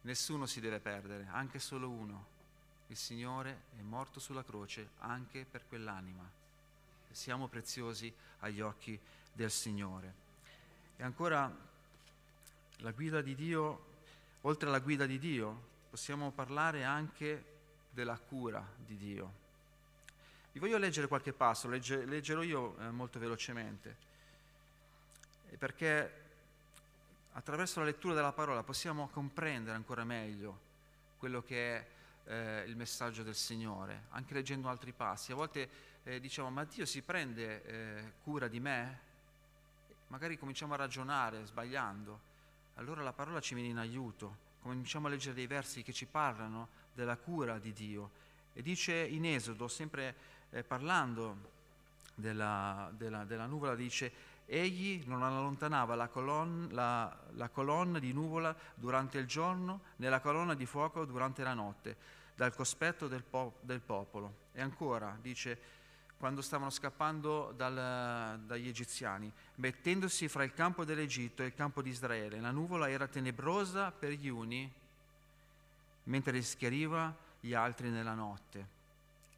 Nessuno 0.00 0.46
si 0.46 0.58
deve 0.58 0.80
perdere, 0.80 1.28
anche 1.30 1.60
solo 1.60 1.88
uno. 1.88 2.26
Il 2.88 2.96
Signore 2.96 3.66
è 3.78 3.82
morto 3.82 4.18
sulla 4.18 4.42
croce 4.42 4.88
anche 4.98 5.46
per 5.48 5.68
quell'anima. 5.68 6.28
Siamo 7.12 7.46
preziosi 7.46 8.12
agli 8.40 8.60
occhi 8.60 8.98
del 9.32 9.52
Signore. 9.52 10.14
E 10.96 11.04
ancora 11.04 11.48
la 12.78 12.90
guida 12.90 13.22
di 13.22 13.36
Dio, 13.36 13.84
oltre 14.40 14.68
alla 14.70 14.80
guida 14.80 15.06
di 15.06 15.20
Dio, 15.20 15.68
possiamo 15.88 16.32
parlare 16.32 16.82
anche 16.82 17.44
della 17.90 18.18
cura 18.18 18.68
di 18.76 18.96
Dio. 18.96 19.44
Vi 20.56 20.62
voglio 20.62 20.78
leggere 20.78 21.06
qualche 21.06 21.34
passo, 21.34 21.68
legge, 21.68 22.06
leggerò 22.06 22.40
io 22.42 22.78
eh, 22.78 22.90
molto 22.90 23.18
velocemente, 23.18 23.94
perché 25.58 26.12
attraverso 27.32 27.80
la 27.80 27.84
lettura 27.84 28.14
della 28.14 28.32
parola 28.32 28.62
possiamo 28.62 29.08
comprendere 29.08 29.76
ancora 29.76 30.02
meglio 30.04 30.58
quello 31.18 31.42
che 31.42 31.76
è 31.76 31.86
eh, 32.24 32.64
il 32.68 32.74
messaggio 32.74 33.22
del 33.22 33.34
Signore, 33.34 34.04
anche 34.12 34.32
leggendo 34.32 34.70
altri 34.70 34.92
passi. 34.92 35.30
A 35.30 35.34
volte 35.34 35.68
eh, 36.04 36.20
diciamo, 36.20 36.48
ma 36.48 36.64
Dio 36.64 36.86
si 36.86 37.02
prende 37.02 37.62
eh, 37.62 38.12
cura 38.22 38.48
di 38.48 38.58
me? 38.58 39.00
Magari 40.06 40.38
cominciamo 40.38 40.72
a 40.72 40.78
ragionare 40.78 41.44
sbagliando, 41.44 42.18
allora 42.76 43.02
la 43.02 43.12
parola 43.12 43.40
ci 43.40 43.52
viene 43.52 43.68
in 43.68 43.76
aiuto, 43.76 44.36
cominciamo 44.62 45.08
a 45.08 45.10
leggere 45.10 45.34
dei 45.34 45.46
versi 45.46 45.82
che 45.82 45.92
ci 45.92 46.06
parlano 46.06 46.68
della 46.94 47.18
cura 47.18 47.58
di 47.58 47.74
Dio. 47.74 48.24
E 48.54 48.62
dice 48.62 48.94
in 48.94 49.26
Esodo, 49.26 49.68
sempre 49.68 50.34
eh, 50.50 50.62
parlando 50.62 51.54
della, 52.14 52.90
della, 52.96 53.24
della, 53.24 53.46
nuvola, 53.46 53.74
dice 53.74 54.34
egli 54.46 55.02
non 55.06 55.22
allontanava 55.22 55.94
la, 55.94 56.08
colonna, 56.08 56.66
la, 56.70 57.16
la 57.32 57.48
colonna 57.48 57.98
di 57.98 58.12
nuvola 58.12 58.54
durante 58.74 59.18
il 59.18 59.26
giorno 59.26 59.80
né 59.96 60.08
la 60.08 60.20
colonna 60.20 60.54
di 60.54 60.66
fuoco 60.66 61.04
durante 61.04 61.42
la 61.42 61.54
notte 61.54 61.96
dal 62.36 62.54
cospetto 62.54 63.08
del, 63.08 63.22
po- 63.22 63.56
del 63.62 63.80
popolo. 63.80 64.44
E 64.52 64.60
ancora 64.60 65.16
dice 65.20 65.74
quando 66.18 66.40
stavano 66.40 66.70
scappando 66.70 67.52
dal, 67.54 68.40
dagli 68.40 68.68
egiziani, 68.68 69.30
mettendosi 69.56 70.28
fra 70.28 70.44
il 70.44 70.54
campo 70.54 70.84
dell'Egitto 70.84 71.42
e 71.42 71.46
il 71.46 71.54
campo 71.54 71.82
di 71.82 71.90
Israele. 71.90 72.40
La 72.40 72.50
nuvola 72.50 72.88
era 72.88 73.06
tenebrosa 73.06 73.90
per 73.90 74.12
gli 74.12 74.28
uni, 74.28 74.70
mentre 76.04 76.32
rischiariva 76.32 77.14
gli 77.38 77.52
altri 77.52 77.90
nella 77.90 78.14
notte. 78.14 78.75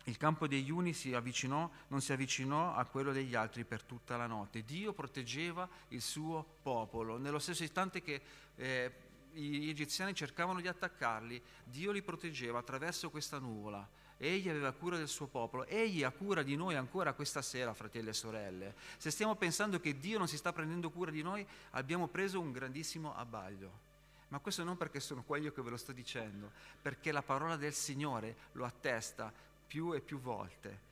Il 0.09 0.17
campo 0.17 0.47
degli 0.47 0.71
uni 0.71 0.95
si 0.95 1.12
avvicinò, 1.12 1.71
non 1.88 2.00
si 2.00 2.15
avvicinò 2.15 2.75
a 2.75 2.87
quello 2.87 3.12
degli 3.12 3.35
altri 3.35 3.65
per 3.65 3.83
tutta 3.83 4.17
la 4.17 4.27
notte. 4.27 4.65
Dio 4.65 4.95
proteggeva 4.95 5.69
il 5.88 6.00
suo 6.00 6.45
popolo. 6.62 7.19
Nello 7.19 7.38
stesso 7.38 7.62
istante 7.62 8.00
che 8.00 8.23
eh, 8.57 8.93
gli 9.33 9.69
egiziani 9.69 10.15
cercavano 10.15 10.62
di 10.62 10.67
attaccarli, 10.67 11.43
Dio 11.62 11.93
li 11.93 12.00
proteggeva 12.00 12.59
attraverso 12.59 13.11
questa 13.11 13.38
nuvola. 13.38 13.87
Egli 14.17 14.49
aveva 14.49 14.73
cura 14.73 14.97
del 14.97 15.09
suo 15.09 15.27
popolo, 15.27 15.67
egli 15.67 16.03
ha 16.03 16.11
cura 16.11 16.43
di 16.43 16.57
noi 16.57 16.75
ancora 16.75 17.12
questa 17.12 17.43
sera, 17.43 17.75
fratelli 17.75 18.09
e 18.09 18.15
sorelle. 18.15 18.75
Se 18.97 19.11
stiamo 19.11 19.37
pensando 19.37 19.79
che 19.79 19.99
Dio 19.99 20.17
non 20.17 20.27
si 20.27 20.38
sta 20.38 20.55
prendendo 20.55 20.88
cura 20.88 21.11
di 21.11 21.21
noi, 21.21 21.47
abbiamo 21.73 22.09
preso 22.09 22.41
un 22.41 22.50
grandissimo 22.50 23.15
abbaglio. 23.15 23.87
Ma 24.29 24.41
questo 24.41 24.62
non 24.65 24.77
perché 24.77 25.00
sono 25.00 25.23
qua 25.23 25.38
io 25.38 25.53
che 25.53 25.62
ve 25.62 25.71
lo 25.71 25.77
sto 25.77 25.93
dicendo, 25.93 26.50
perché 26.83 27.12
la 27.12 27.23
parola 27.23 27.57
del 27.57 27.73
Signore 27.73 28.37
lo 28.53 28.65
attesta 28.65 29.33
più 29.69 29.95
e 29.95 30.01
più 30.01 30.19
volte. 30.19 30.87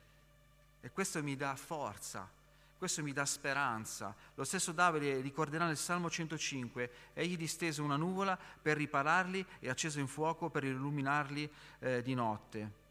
E 0.81 0.91
questo 0.93 1.21
mi 1.23 1.35
dà 1.35 1.57
forza, 1.57 2.31
questo 2.79 3.03
mi 3.03 3.13
dà 3.13 3.25
speranza. 3.25 4.15
Lo 4.35 4.45
stesso 4.45 4.71
Davide 4.71 5.21
ricorderà 5.21 5.67
nel 5.67 5.79
Salmo 5.79 6.11
105, 6.11 6.91
egli 7.15 7.37
distese 7.37 7.81
una 7.81 7.97
nuvola 7.97 8.39
per 8.63 8.77
ripararli 8.77 9.45
e 9.59 9.69
acceso 9.69 9.99
in 9.99 10.07
fuoco 10.07 10.51
per 10.51 10.63
illuminarli 10.63 11.51
eh, 11.81 12.03
di 12.03 12.15
notte. 12.15 12.85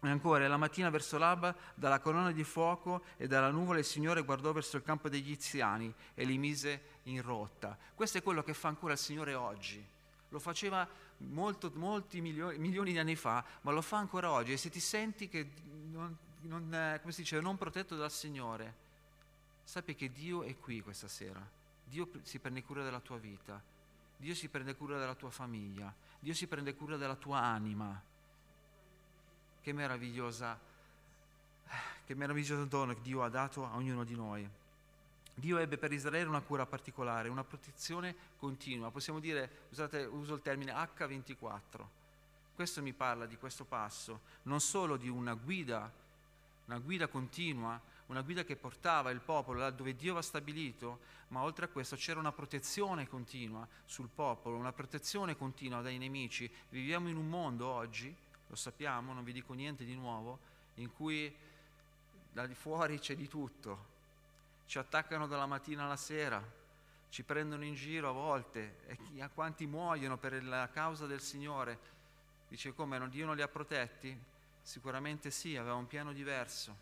E 0.00 0.08
ancora, 0.08 0.46
la 0.46 0.56
mattina 0.56 0.90
verso 0.90 1.18
l'alba, 1.18 1.54
dalla 1.74 1.98
colonna 1.98 2.30
di 2.30 2.44
fuoco 2.44 3.02
e 3.16 3.26
dalla 3.26 3.50
nuvola 3.50 3.78
il 3.78 3.84
Signore 3.84 4.22
guardò 4.22 4.52
verso 4.52 4.76
il 4.76 4.82
campo 4.82 5.08
degli 5.08 5.30
Iziani 5.30 5.92
e 6.14 6.24
li 6.24 6.38
mise 6.38 6.82
in 7.04 7.22
rotta. 7.22 7.76
Questo 7.94 8.18
è 8.18 8.22
quello 8.22 8.42
che 8.42 8.54
fa 8.54 8.68
ancora 8.68 8.92
il 8.92 8.98
Signore 8.98 9.34
oggi. 9.34 9.84
Lo 10.28 10.38
faceva 10.38 10.86
molto, 11.18 11.70
molti 11.74 12.20
milioni, 12.20 12.58
milioni, 12.58 12.92
di 12.92 12.98
anni 12.98 13.16
fa, 13.16 13.44
ma 13.62 13.72
lo 13.72 13.82
fa 13.82 13.98
ancora 13.98 14.30
oggi. 14.30 14.52
E 14.52 14.56
se 14.56 14.70
ti 14.70 14.80
senti 14.80 15.28
che 15.28 15.50
non, 15.90 16.16
non, 16.42 17.00
si 17.08 17.22
dice, 17.22 17.40
non 17.40 17.56
protetto 17.56 17.96
dal 17.96 18.10
Signore, 18.10 18.86
sappi 19.64 19.94
che 19.94 20.10
Dio 20.12 20.42
è 20.42 20.56
qui 20.58 20.80
questa 20.80 21.08
sera. 21.08 21.46
Dio 21.84 22.08
si 22.22 22.38
prende 22.38 22.62
cura 22.62 22.82
della 22.82 23.00
tua 23.00 23.18
vita, 23.18 23.60
Dio 24.16 24.34
si 24.34 24.48
prende 24.48 24.76
cura 24.76 24.98
della 24.98 25.14
tua 25.14 25.30
famiglia, 25.30 25.92
Dio 26.18 26.34
si 26.34 26.46
prende 26.46 26.74
cura 26.74 26.96
della 26.96 27.16
tua 27.16 27.40
anima. 27.40 28.00
Che 29.60 29.72
meravigliosa, 29.72 30.58
che 32.04 32.14
meraviglioso 32.14 32.64
dono 32.64 32.94
che 32.94 33.02
Dio 33.02 33.22
ha 33.22 33.28
dato 33.28 33.66
a 33.66 33.74
ognuno 33.74 34.04
di 34.04 34.14
noi. 34.14 34.48
Dio 35.38 35.58
ebbe 35.58 35.78
per 35.78 35.92
Israele 35.92 36.28
una 36.28 36.40
cura 36.40 36.66
particolare, 36.66 37.28
una 37.28 37.44
protezione 37.44 38.14
continua, 38.38 38.90
possiamo 38.90 39.20
dire, 39.20 39.66
usate, 39.70 40.04
uso 40.04 40.34
il 40.34 40.42
termine 40.42 40.72
H24. 40.72 41.86
Questo 42.54 42.82
mi 42.82 42.92
parla 42.92 43.24
di 43.24 43.36
questo 43.36 43.64
passo, 43.64 44.20
non 44.42 44.60
solo 44.60 44.96
di 44.96 45.08
una 45.08 45.34
guida, 45.34 45.90
una 46.64 46.78
guida 46.78 47.06
continua, 47.06 47.80
una 48.06 48.22
guida 48.22 48.42
che 48.42 48.56
portava 48.56 49.10
il 49.10 49.20
popolo 49.20 49.60
là 49.60 49.70
dove 49.70 49.94
Dio 49.94 50.10
aveva 50.10 50.22
stabilito, 50.22 51.00
ma 51.28 51.42
oltre 51.42 51.66
a 51.66 51.68
questo 51.68 51.94
c'era 51.94 52.18
una 52.18 52.32
protezione 52.32 53.06
continua 53.06 53.66
sul 53.84 54.08
popolo, 54.12 54.56
una 54.56 54.72
protezione 54.72 55.36
continua 55.36 55.82
dai 55.82 55.98
nemici. 55.98 56.50
Viviamo 56.70 57.08
in 57.08 57.16
un 57.16 57.28
mondo 57.28 57.66
oggi, 57.68 58.14
lo 58.46 58.56
sappiamo, 58.56 59.12
non 59.12 59.22
vi 59.22 59.32
dico 59.32 59.52
niente 59.52 59.84
di 59.84 59.94
nuovo, 59.94 60.38
in 60.74 60.92
cui 60.92 61.32
da 62.32 62.46
di 62.46 62.54
fuori 62.54 62.98
c'è 62.98 63.14
di 63.14 63.28
tutto, 63.28 63.96
ci 64.68 64.76
attaccano 64.76 65.26
dalla 65.26 65.46
mattina 65.46 65.84
alla 65.84 65.96
sera, 65.96 66.42
ci 67.08 67.22
prendono 67.22 67.64
in 67.64 67.74
giro 67.74 68.10
a 68.10 68.12
volte, 68.12 68.80
e 69.14 69.22
a 69.22 69.30
quanti 69.30 69.66
muoiono 69.66 70.18
per 70.18 70.44
la 70.44 70.68
causa 70.70 71.06
del 71.06 71.22
Signore. 71.22 71.96
Dice 72.48 72.74
come 72.74 73.08
Dio 73.08 73.24
non 73.24 73.34
li 73.34 73.40
ha 73.40 73.48
protetti? 73.48 74.16
Sicuramente 74.60 75.30
sì, 75.30 75.56
aveva 75.56 75.74
un 75.74 75.86
piano 75.86 76.12
diverso, 76.12 76.76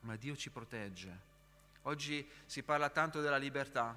ma 0.00 0.16
Dio 0.16 0.34
ci 0.34 0.50
protegge. 0.50 1.34
Oggi 1.82 2.28
si 2.44 2.64
parla 2.64 2.90
tanto 2.90 3.20
della 3.20 3.36
libertà, 3.36 3.94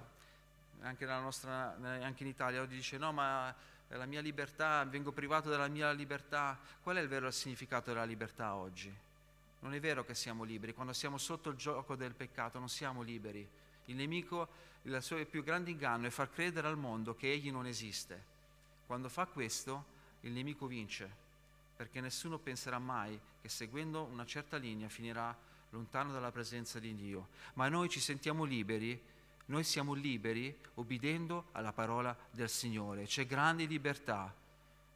anche, 0.81 1.05
nostra, 1.07 1.75
anche 1.81 2.21
in 2.21 2.29
Italia, 2.29 2.61
oggi 2.61 2.75
dice 2.75 2.99
no 2.99 3.11
ma 3.11 3.53
la 3.87 4.05
mia 4.05 4.21
libertà, 4.21 4.85
vengo 4.85 5.11
privato 5.11 5.49
della 5.49 5.67
mia 5.67 5.91
libertà. 5.91 6.59
Qual 6.83 6.95
è 6.95 7.01
il 7.01 7.07
vero 7.07 7.31
significato 7.31 7.91
della 7.91 8.05
libertà 8.05 8.53
oggi? 8.53 8.95
Non 9.61 9.73
è 9.73 9.79
vero 9.79 10.05
che 10.05 10.13
siamo 10.13 10.43
liberi, 10.43 10.73
quando 10.73 10.93
siamo 10.93 11.17
sotto 11.17 11.49
il 11.49 11.57
gioco 11.57 11.95
del 11.95 12.13
peccato 12.13 12.59
non 12.59 12.69
siamo 12.69 13.01
liberi. 13.01 13.47
Il 13.85 13.95
nemico, 13.95 14.47
il 14.83 14.97
suo 15.01 15.23
più 15.25 15.43
grande 15.43 15.71
inganno 15.71 16.07
è 16.07 16.09
far 16.09 16.31
credere 16.31 16.67
al 16.67 16.77
mondo 16.77 17.15
che 17.15 17.31
egli 17.31 17.51
non 17.51 17.65
esiste. 17.65 18.37
Quando 18.85 19.09
fa 19.09 19.25
questo, 19.25 19.97
il 20.21 20.31
nemico 20.31 20.65
vince, 20.65 21.09
perché 21.75 22.01
nessuno 22.01 22.37
penserà 22.37 22.79
mai 22.79 23.19
che 23.41 23.49
seguendo 23.49 24.03
una 24.03 24.25
certa 24.25 24.57
linea 24.57 24.89
finirà 24.89 25.35
lontano 25.71 26.11
dalla 26.11 26.31
presenza 26.31 26.79
di 26.79 26.95
Dio. 26.95 27.29
Ma 27.53 27.69
noi 27.69 27.89
ci 27.89 27.99
sentiamo 27.99 28.43
liberi, 28.43 29.01
noi 29.45 29.63
siamo 29.63 29.93
liberi 29.93 30.57
obbedendo 30.75 31.47
alla 31.51 31.73
parola 31.73 32.15
del 32.31 32.49
Signore. 32.49 33.05
C'è 33.05 33.25
grande 33.25 33.65
libertà 33.65 34.33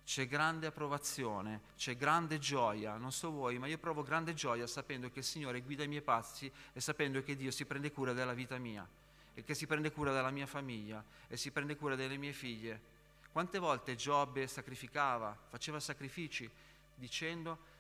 c'è 0.06 0.28
grande 0.28 0.68
approvazione, 0.68 1.62
c'è 1.78 1.96
grande 1.96 2.38
gioia, 2.38 2.98
non 2.98 3.12
so 3.12 3.32
voi, 3.32 3.58
ma 3.58 3.68
io 3.68 3.78
provo 3.78 4.04
grande 4.04 4.34
gioia 4.34 4.68
sapendo 4.68 5.10
che 5.10 5.20
il 5.20 5.26
Signore 5.26 5.62
guida 5.62 5.84
i 5.84 5.88
miei 5.88 6.02
passi 6.02 6.52
e 6.74 6.82
sapendo 6.82 7.24
che 7.24 7.36
Dio 7.36 7.52
si 7.52 7.66
prende 7.66 7.92
cura 7.92 8.12
della 8.14 8.34
vita 8.34 8.58
mia 8.58 8.88
e 9.34 9.44
che 9.44 9.56
si 9.56 9.66
prende 9.66 9.92
cura 9.92 10.12
della 10.12 10.30
mia 10.30 10.46
famiglia 10.46 11.04
e 11.28 11.38
si 11.38 11.52
prende 11.52 11.76
cura 11.76 11.96
delle 11.96 12.18
mie 12.18 12.34
figlie. 12.34 12.92
Quante 13.32 13.60
volte 13.60 13.96
Giobbe 13.96 14.46
sacrificava, 14.46 15.36
faceva 15.50 15.80
sacrifici 15.80 16.50
dicendo 16.96 17.72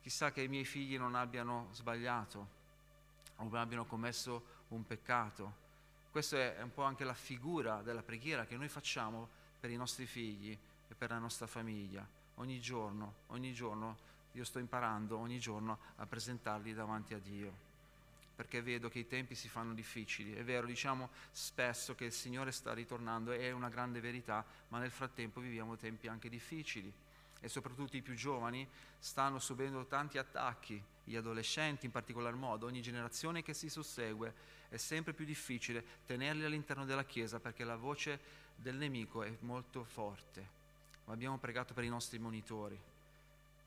chissà 0.00 0.32
che 0.32 0.42
i 0.42 0.48
miei 0.48 0.64
figli 0.64 0.98
non 0.98 1.14
abbiano 1.14 1.68
sbagliato 1.72 2.48
o 3.36 3.44
non 3.44 3.54
abbiano 3.54 3.84
commesso 3.84 4.64
un 4.68 4.84
peccato. 4.86 5.64
Questa 6.10 6.38
è 6.56 6.62
un 6.62 6.72
po' 6.72 6.82
anche 6.82 7.04
la 7.04 7.14
figura 7.14 7.82
della 7.82 8.02
preghiera 8.02 8.46
che 8.46 8.56
noi 8.56 8.68
facciamo 8.68 9.28
per 9.60 9.70
i 9.70 9.76
nostri 9.76 10.06
figli 10.06 10.58
e 10.88 10.94
per 10.94 11.10
la 11.10 11.18
nostra 11.18 11.46
famiglia. 11.46 12.06
Ogni 12.36 12.60
giorno, 12.60 13.14
ogni 13.28 13.52
giorno 13.52 13.96
io 14.32 14.44
sto 14.44 14.58
imparando 14.58 15.16
ogni 15.16 15.38
giorno 15.38 15.78
a 15.96 16.06
presentarli 16.06 16.74
davanti 16.74 17.14
a 17.14 17.18
Dio 17.18 17.64
perché 18.36 18.60
vedo 18.60 18.90
che 18.90 18.98
i 18.98 19.06
tempi 19.06 19.34
si 19.34 19.48
fanno 19.48 19.72
difficili. 19.72 20.34
È 20.34 20.44
vero, 20.44 20.66
diciamo 20.66 21.08
spesso 21.32 21.94
che 21.94 22.04
il 22.04 22.12
Signore 22.12 22.52
sta 22.52 22.74
ritornando, 22.74 23.32
è 23.32 23.50
una 23.50 23.70
grande 23.70 23.98
verità, 23.98 24.44
ma 24.68 24.78
nel 24.78 24.90
frattempo 24.90 25.40
viviamo 25.40 25.76
tempi 25.76 26.06
anche 26.06 26.28
difficili 26.28 26.92
e 27.40 27.48
soprattutto 27.48 27.96
i 27.96 28.02
più 28.02 28.14
giovani 28.14 28.68
stanno 28.98 29.38
subendo 29.38 29.86
tanti 29.86 30.18
attacchi, 30.18 30.82
gli 31.02 31.16
adolescenti 31.16 31.86
in 31.86 31.92
particolar 31.92 32.34
modo, 32.34 32.66
ogni 32.66 32.82
generazione 32.82 33.42
che 33.42 33.54
si 33.54 33.70
sussegue 33.70 34.34
è 34.68 34.76
sempre 34.76 35.14
più 35.14 35.24
difficile 35.24 35.82
tenerli 36.04 36.44
all'interno 36.44 36.84
della 36.84 37.04
Chiesa 37.04 37.40
perché 37.40 37.64
la 37.64 37.76
voce 37.76 38.20
del 38.54 38.76
nemico 38.76 39.22
è 39.22 39.34
molto 39.40 39.82
forte 39.84 40.55
ma 41.06 41.14
abbiamo 41.14 41.38
pregato 41.38 41.74
per 41.74 41.84
i 41.84 41.88
nostri 41.88 42.18
monitori. 42.18 42.78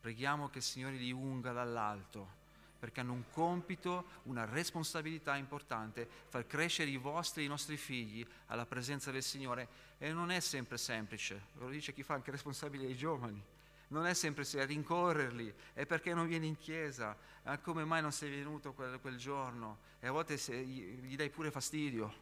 Preghiamo 0.00 0.48
che 0.48 0.58
il 0.58 0.64
Signore 0.64 0.96
li 0.96 1.12
unga 1.12 1.52
dall'alto, 1.52 2.38
perché 2.78 3.00
hanno 3.00 3.12
un 3.12 3.24
compito, 3.32 4.04
una 4.24 4.46
responsabilità 4.46 5.36
importante, 5.36 6.08
far 6.28 6.46
crescere 6.46 6.90
i 6.90 6.96
vostri 6.96 7.42
e 7.42 7.44
i 7.44 7.48
nostri 7.48 7.76
figli 7.76 8.26
alla 8.46 8.64
presenza 8.64 9.10
del 9.10 9.22
Signore. 9.22 9.68
E 9.98 10.12
non 10.12 10.30
è 10.30 10.40
sempre 10.40 10.78
semplice, 10.78 11.48
lo 11.58 11.68
dice 11.68 11.92
chi 11.92 12.02
fa 12.02 12.14
anche 12.14 12.30
responsabile 12.30 12.86
ai 12.86 12.96
giovani. 12.96 13.42
Non 13.88 14.06
è 14.06 14.14
semplice 14.14 14.64
rincorrerli, 14.64 15.52
è 15.74 15.84
perché 15.84 16.14
non 16.14 16.26
vieni 16.26 16.46
in 16.46 16.56
chiesa, 16.56 17.16
ah, 17.42 17.58
come 17.58 17.84
mai 17.84 18.00
non 18.00 18.12
sei 18.12 18.30
venuto 18.30 18.72
quel, 18.72 19.00
quel 19.00 19.16
giorno, 19.16 19.78
e 19.98 20.06
a 20.06 20.12
volte 20.12 20.36
se, 20.38 20.56
gli 20.62 21.16
dai 21.16 21.28
pure 21.28 21.50
fastidio, 21.50 22.14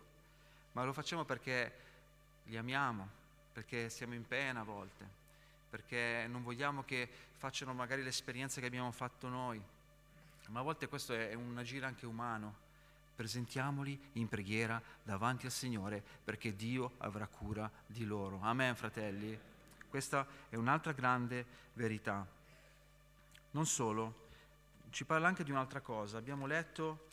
ma 0.72 0.84
lo 0.84 0.92
facciamo 0.92 1.24
perché 1.24 1.72
li 2.44 2.56
amiamo, 2.56 3.17
perché 3.58 3.90
siamo 3.90 4.14
in 4.14 4.24
pena 4.24 4.60
a 4.60 4.62
volte, 4.62 5.04
perché 5.68 6.26
non 6.28 6.44
vogliamo 6.44 6.84
che 6.84 7.08
facciano 7.38 7.74
magari 7.74 8.04
l'esperienza 8.04 8.60
che 8.60 8.68
abbiamo 8.68 8.92
fatto 8.92 9.26
noi, 9.26 9.60
ma 10.50 10.60
a 10.60 10.62
volte 10.62 10.86
questo 10.86 11.12
è 11.12 11.34
un 11.34 11.58
agire 11.58 11.84
anche 11.84 12.06
umano. 12.06 12.66
Presentiamoli 13.16 14.00
in 14.12 14.28
preghiera 14.28 14.80
davanti 15.02 15.46
al 15.46 15.50
Signore 15.50 16.00
perché 16.22 16.54
Dio 16.54 16.92
avrà 16.98 17.26
cura 17.26 17.68
di 17.84 18.04
loro. 18.04 18.38
Amen, 18.42 18.76
fratelli. 18.76 19.36
Questa 19.88 20.24
è 20.48 20.54
un'altra 20.54 20.92
grande 20.92 21.44
verità. 21.72 22.24
Non 23.50 23.66
solo, 23.66 24.28
ci 24.90 25.04
parla 25.04 25.26
anche 25.26 25.42
di 25.42 25.50
un'altra 25.50 25.80
cosa. 25.80 26.16
Abbiamo 26.16 26.46
letto 26.46 27.08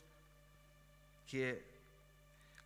che 1.25 1.74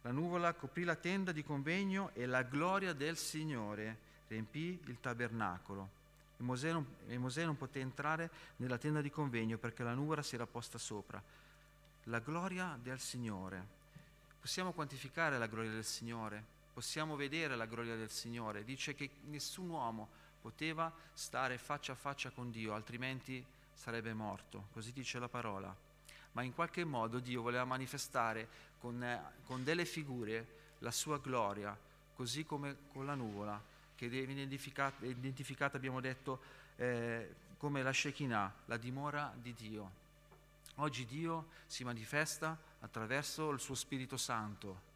la 0.01 0.11
nuvola 0.11 0.53
coprì 0.53 0.83
la 0.83 0.95
tenda 0.95 1.31
di 1.31 1.43
convegno 1.43 2.11
e 2.13 2.25
la 2.25 2.43
gloria 2.43 2.93
del 2.93 3.17
Signore 3.17 3.97
riempì 4.27 4.79
il 4.85 4.97
tabernacolo. 5.01 5.97
E 6.37 6.43
Mosè, 6.43 6.71
non, 6.71 6.85
e 7.07 7.17
Mosè 7.17 7.43
non 7.43 7.57
poté 7.57 7.79
entrare 7.81 8.29
nella 8.57 8.77
tenda 8.77 9.01
di 9.01 9.09
convegno 9.09 9.57
perché 9.57 9.83
la 9.83 9.93
nuvola 9.93 10.21
si 10.21 10.35
era 10.35 10.45
posta 10.45 10.77
sopra. 10.77 11.21
La 12.03 12.19
gloria 12.19 12.79
del 12.81 12.99
Signore. 12.99 13.77
Possiamo 14.39 14.71
quantificare 14.71 15.37
la 15.37 15.47
gloria 15.47 15.71
del 15.71 15.83
Signore? 15.83 16.57
Possiamo 16.73 17.17
vedere 17.17 17.57
la 17.57 17.65
gloria 17.65 17.97
del 17.97 18.09
Signore? 18.09 18.63
Dice 18.63 18.95
che 18.95 19.09
nessun 19.25 19.69
uomo 19.69 20.07
poteva 20.41 20.93
stare 21.13 21.57
faccia 21.57 21.91
a 21.91 21.95
faccia 21.95 22.29
con 22.29 22.49
Dio, 22.51 22.73
altrimenti 22.73 23.45
sarebbe 23.73 24.13
morto. 24.13 24.67
Così 24.71 24.93
dice 24.93 25.19
la 25.19 25.27
parola. 25.27 25.75
Ma 26.33 26.43
in 26.43 26.53
qualche 26.53 26.83
modo 26.83 27.19
Dio 27.19 27.41
voleva 27.41 27.65
manifestare 27.65 28.47
con, 28.79 29.03
eh, 29.03 29.21
con 29.45 29.63
delle 29.63 29.85
figure 29.85 30.57
la 30.79 30.91
sua 30.91 31.19
gloria, 31.19 31.77
così 32.15 32.45
come 32.45 32.75
con 32.91 33.05
la 33.05 33.15
nuvola, 33.15 33.61
che 33.95 34.07
viene 34.07 34.31
identificata, 34.31 35.05
identificata 35.05 35.77
abbiamo 35.77 35.99
detto, 35.99 36.41
eh, 36.77 37.35
come 37.57 37.83
la 37.83 37.91
Shekinah, 37.91 38.53
la 38.65 38.77
dimora 38.77 39.33
di 39.35 39.53
Dio. 39.53 39.97
Oggi 40.75 41.05
Dio 41.05 41.49
si 41.67 41.83
manifesta 41.83 42.57
attraverso 42.79 43.49
il 43.49 43.59
suo 43.59 43.75
Spirito 43.75 44.15
Santo. 44.15 44.87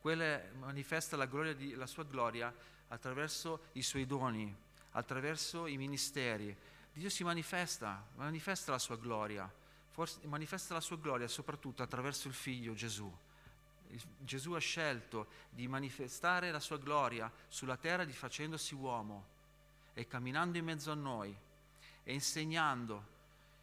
Quella 0.00 0.40
manifesta 0.60 1.16
la, 1.16 1.26
di, 1.54 1.74
la 1.74 1.86
sua 1.86 2.04
gloria 2.04 2.54
attraverso 2.88 3.64
i 3.72 3.82
suoi 3.82 4.06
doni, 4.06 4.54
attraverso 4.92 5.66
i 5.66 5.76
ministeri. 5.76 6.56
Dio 6.92 7.08
si 7.08 7.24
manifesta, 7.24 8.06
manifesta 8.14 8.70
la 8.70 8.78
sua 8.78 8.96
gloria 8.96 9.50
forse 9.94 10.18
manifesta 10.26 10.74
la 10.74 10.80
sua 10.80 10.96
gloria 10.96 11.28
soprattutto 11.28 11.84
attraverso 11.84 12.26
il 12.26 12.34
figlio 12.34 12.74
Gesù. 12.74 13.08
Gesù 14.18 14.52
ha 14.54 14.58
scelto 14.58 15.28
di 15.50 15.68
manifestare 15.68 16.50
la 16.50 16.58
sua 16.58 16.78
gloria 16.78 17.30
sulla 17.46 17.76
terra 17.76 18.04
facendosi 18.08 18.74
uomo 18.74 19.26
e 19.94 20.08
camminando 20.08 20.58
in 20.58 20.64
mezzo 20.64 20.90
a 20.90 20.96
noi 20.96 21.32
e 22.02 22.12
insegnando 22.12 23.06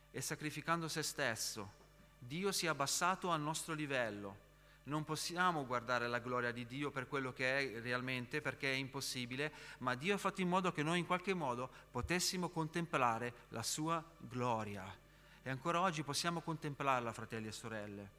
e 0.10 0.22
sacrificando 0.22 0.88
se 0.88 1.04
stesso. 1.04 1.80
Dio 2.18 2.54
si 2.54 2.66
è 2.66 2.70
abbassato 2.70 3.30
al 3.30 3.42
nostro 3.42 3.74
livello 3.74 4.50
Non 4.84 5.04
possiamo 5.04 5.66
guardare 5.66 6.08
la 6.08 6.20
gloria 6.20 6.54
di 6.54 6.66
Dio 6.66 6.92
per 6.92 7.10
quello 7.10 7.34
che 7.34 7.76
è 7.76 7.82
realmente, 7.82 8.40
perché 8.40 8.72
è 8.72 8.76
impossibile, 8.76 9.52
ma 9.80 9.96
Dio 9.96 10.16
ha 10.16 10.18
fatto 10.18 10.40
in 10.40 10.48
modo 10.48 10.72
che 10.72 10.82
noi 10.82 11.00
in 11.00 11.06
qualche 11.06 11.34
modo 11.34 11.70
potessimo 11.92 12.48
contemplare 12.48 13.34
la 13.50 13.64
sua 13.64 14.02
gloria. 14.18 15.10
E 15.44 15.50
ancora 15.50 15.82
oggi 15.82 16.04
possiamo 16.04 16.42
contemplarla, 16.42 17.12
fratelli 17.12 17.48
e 17.48 17.52
sorelle. 17.52 18.10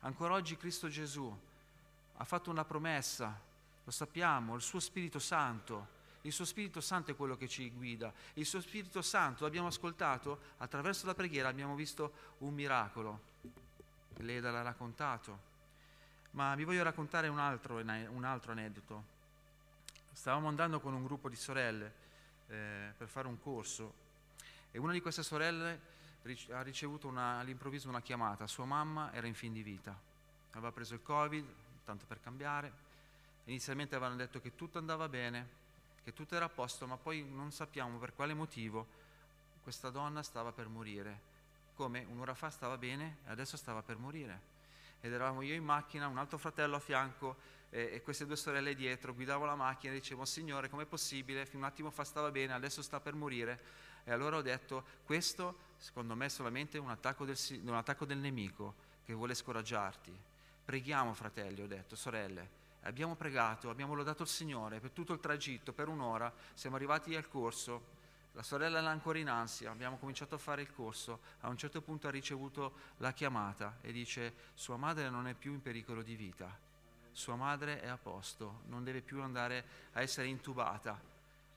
Ancora 0.00 0.32
oggi 0.32 0.56
Cristo 0.56 0.88
Gesù 0.88 1.38
ha 2.16 2.24
fatto 2.24 2.50
una 2.50 2.64
promessa, 2.64 3.38
lo 3.84 3.90
sappiamo, 3.90 4.54
il 4.54 4.62
suo 4.62 4.80
Spirito 4.80 5.18
Santo. 5.18 6.02
Il 6.22 6.32
suo 6.32 6.46
Spirito 6.46 6.80
Santo 6.80 7.10
è 7.10 7.16
quello 7.16 7.36
che 7.36 7.48
ci 7.48 7.70
guida. 7.70 8.10
Il 8.34 8.46
suo 8.46 8.62
Spirito 8.62 9.02
Santo, 9.02 9.44
l'abbiamo 9.44 9.66
ascoltato, 9.66 10.40
attraverso 10.56 11.04
la 11.04 11.14
preghiera 11.14 11.48
abbiamo 11.48 11.74
visto 11.74 12.12
un 12.38 12.54
miracolo. 12.54 13.20
Leda 14.16 14.50
l'ha 14.50 14.62
raccontato. 14.62 15.52
Ma 16.30 16.54
vi 16.54 16.64
voglio 16.64 16.82
raccontare 16.82 17.28
un 17.28 17.38
altro, 17.38 17.76
un 17.76 18.24
altro 18.24 18.52
aneddoto. 18.52 19.04
Stavamo 20.12 20.48
andando 20.48 20.80
con 20.80 20.94
un 20.94 21.04
gruppo 21.04 21.28
di 21.28 21.36
sorelle 21.36 21.92
eh, 22.46 22.94
per 22.96 23.06
fare 23.06 23.28
un 23.28 23.38
corso 23.38 24.02
e 24.70 24.78
una 24.78 24.92
di 24.92 25.02
queste 25.02 25.22
sorelle 25.22 25.92
ha 26.50 26.62
ricevuto 26.62 27.06
una, 27.06 27.38
all'improvviso 27.38 27.88
una 27.88 28.00
chiamata. 28.00 28.46
Sua 28.46 28.64
mamma 28.64 29.12
era 29.12 29.26
in 29.26 29.34
fin 29.34 29.52
di 29.52 29.62
vita, 29.62 29.98
aveva 30.52 30.72
preso 30.72 30.94
il 30.94 31.02
Covid, 31.02 31.44
tanto 31.84 32.04
per 32.06 32.20
cambiare. 32.20 32.72
Inizialmente 33.44 33.94
avevano 33.94 34.16
detto 34.16 34.40
che 34.40 34.54
tutto 34.54 34.78
andava 34.78 35.08
bene, 35.08 35.48
che 36.02 36.12
tutto 36.12 36.34
era 36.34 36.46
a 36.46 36.48
posto, 36.48 36.86
ma 36.86 36.96
poi 36.96 37.22
non 37.22 37.52
sappiamo 37.52 37.98
per 37.98 38.14
quale 38.14 38.32
motivo 38.32 38.86
questa 39.62 39.90
donna 39.90 40.22
stava 40.22 40.52
per 40.52 40.68
morire. 40.68 41.32
Come 41.74 42.06
un'ora 42.08 42.34
fa 42.34 42.50
stava 42.50 42.78
bene 42.78 43.18
e 43.26 43.30
adesso 43.30 43.56
stava 43.56 43.82
per 43.82 43.98
morire 43.98 44.52
ed 45.04 45.12
eravamo 45.12 45.42
io 45.42 45.52
in 45.52 45.62
macchina, 45.62 46.06
un 46.06 46.16
altro 46.16 46.38
fratello 46.38 46.76
a 46.76 46.78
fianco 46.78 47.36
e, 47.68 47.90
e 47.92 48.00
queste 48.00 48.24
due 48.24 48.36
sorelle 48.36 48.74
dietro, 48.74 49.12
guidavo 49.12 49.44
la 49.44 49.54
macchina 49.54 49.92
e 49.92 49.96
dicevo 49.96 50.24
Signore 50.24 50.70
com'è 50.70 50.86
possibile, 50.86 51.44
fino 51.44 51.58
un 51.58 51.68
attimo 51.68 51.90
fa 51.90 52.04
stava 52.04 52.30
bene, 52.30 52.54
adesso 52.54 52.80
sta 52.80 53.00
per 53.00 53.14
morire 53.14 53.60
e 54.04 54.12
allora 54.12 54.36
ho 54.36 54.42
detto 54.42 54.84
questo 55.04 55.72
secondo 55.76 56.14
me 56.14 56.26
è 56.26 56.28
solamente 56.28 56.78
un 56.78 56.90
attacco 56.90 57.24
del, 57.24 57.36
un 57.62 57.74
attacco 57.74 58.04
del 58.04 58.18
nemico 58.18 58.74
che 59.04 59.12
vuole 59.12 59.34
scoraggiarti. 59.34 60.18
Preghiamo 60.64 61.12
fratelli, 61.12 61.60
ho 61.60 61.66
detto, 61.66 61.94
sorelle, 61.94 62.48
abbiamo 62.82 63.16
pregato, 63.16 63.68
abbiamo 63.68 63.94
lodato 63.94 64.22
il 64.22 64.28
Signore 64.28 64.80
per 64.80 64.90
tutto 64.90 65.12
il 65.12 65.20
tragitto, 65.20 65.72
per 65.72 65.88
un'ora, 65.88 66.32
siamo 66.54 66.76
arrivati 66.76 67.14
al 67.14 67.28
corso, 67.28 67.92
la 68.32 68.42
sorella 68.42 68.78
era 68.78 68.88
ancora 68.88 69.18
in 69.18 69.28
ansia, 69.28 69.70
abbiamo 69.70 69.98
cominciato 69.98 70.34
a 70.34 70.38
fare 70.38 70.62
il 70.62 70.72
corso, 70.72 71.20
a 71.40 71.48
un 71.48 71.58
certo 71.58 71.82
punto 71.82 72.08
ha 72.08 72.10
ricevuto 72.10 72.72
la 72.98 73.12
chiamata 73.12 73.76
e 73.82 73.92
dice 73.92 74.32
sua 74.54 74.76
madre 74.76 75.10
non 75.10 75.28
è 75.28 75.34
più 75.34 75.52
in 75.52 75.60
pericolo 75.60 76.02
di 76.02 76.16
vita, 76.16 76.50
sua 77.12 77.36
madre 77.36 77.80
è 77.80 77.88
a 77.88 77.98
posto, 77.98 78.62
non 78.68 78.82
deve 78.84 79.02
più 79.02 79.22
andare 79.22 79.64
a 79.92 80.00
essere 80.00 80.26
intubata. 80.28 81.12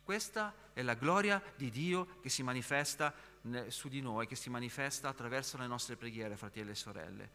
Questa 0.07 0.53
è 0.71 0.83
la 0.83 0.93
gloria 0.93 1.43
di 1.57 1.69
Dio 1.69 2.21
che 2.21 2.29
si 2.29 2.41
manifesta 2.41 3.13
su 3.67 3.89
di 3.89 3.99
noi, 3.99 4.25
che 4.25 4.37
si 4.37 4.49
manifesta 4.49 5.09
attraverso 5.09 5.57
le 5.57 5.67
nostre 5.67 5.97
preghiere, 5.97 6.37
fratelli 6.37 6.69
e 6.69 6.75
sorelle. 6.75 7.29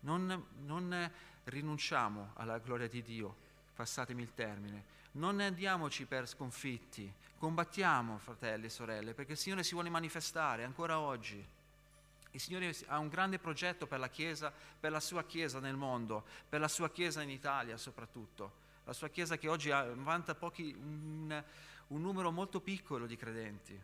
Non, 0.00 0.46
non 0.66 1.10
rinunciamo 1.44 2.32
alla 2.34 2.58
gloria 2.58 2.86
di 2.86 3.00
Dio, 3.00 3.34
passatemi 3.74 4.20
il 4.20 4.34
termine, 4.34 4.84
non 5.12 5.40
andiamoci 5.40 6.04
per 6.04 6.28
sconfitti, 6.28 7.10
combattiamo, 7.38 8.18
fratelli 8.18 8.66
e 8.66 8.68
sorelle, 8.68 9.14
perché 9.14 9.32
il 9.32 9.38
Signore 9.38 9.64
si 9.64 9.72
vuole 9.72 9.88
manifestare 9.88 10.64
ancora 10.64 10.98
oggi. 10.98 11.42
Il 12.32 12.40
Signore 12.40 12.76
ha 12.88 12.98
un 12.98 13.08
grande 13.08 13.38
progetto 13.38 13.86
per 13.86 14.00
la 14.00 14.10
Chiesa, 14.10 14.52
per 14.78 14.90
la 14.90 15.00
sua 15.00 15.24
Chiesa 15.24 15.60
nel 15.60 15.76
mondo, 15.76 16.26
per 16.46 16.60
la 16.60 16.68
sua 16.68 16.90
Chiesa 16.90 17.22
in 17.22 17.30
Italia 17.30 17.78
soprattutto. 17.78 18.64
La 18.86 18.92
sua 18.92 19.08
Chiesa 19.08 19.36
che 19.36 19.48
oggi 19.48 19.68
vanta 19.68 20.36
pochi, 20.36 20.72
un, 20.78 21.44
un 21.88 22.00
numero 22.00 22.30
molto 22.30 22.60
piccolo 22.60 23.06
di 23.06 23.16
credenti. 23.16 23.76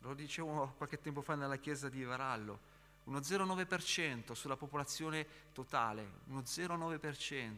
Lo 0.00 0.12
dicevo 0.12 0.74
qualche 0.76 1.00
tempo 1.00 1.22
fa 1.22 1.34
nella 1.36 1.56
Chiesa 1.56 1.88
di 1.88 2.04
Varallo, 2.04 2.58
uno 3.04 3.18
0,9% 3.20 4.32
sulla 4.32 4.56
popolazione 4.56 5.26
totale, 5.54 6.06
uno 6.26 6.40
0,9%. 6.40 7.54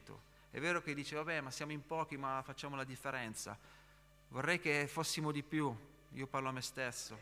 È 0.52 0.60
vero 0.60 0.80
che 0.80 0.94
dice, 0.94 1.16
vabbè, 1.16 1.40
ma 1.40 1.50
siamo 1.50 1.72
in 1.72 1.84
pochi, 1.84 2.16
ma 2.16 2.42
facciamo 2.44 2.76
la 2.76 2.84
differenza. 2.84 3.58
Vorrei 4.28 4.60
che 4.60 4.86
fossimo 4.86 5.32
di 5.32 5.42
più, 5.42 5.74
io 6.12 6.26
parlo 6.28 6.48
a 6.48 6.52
me 6.52 6.62
stesso. 6.62 7.18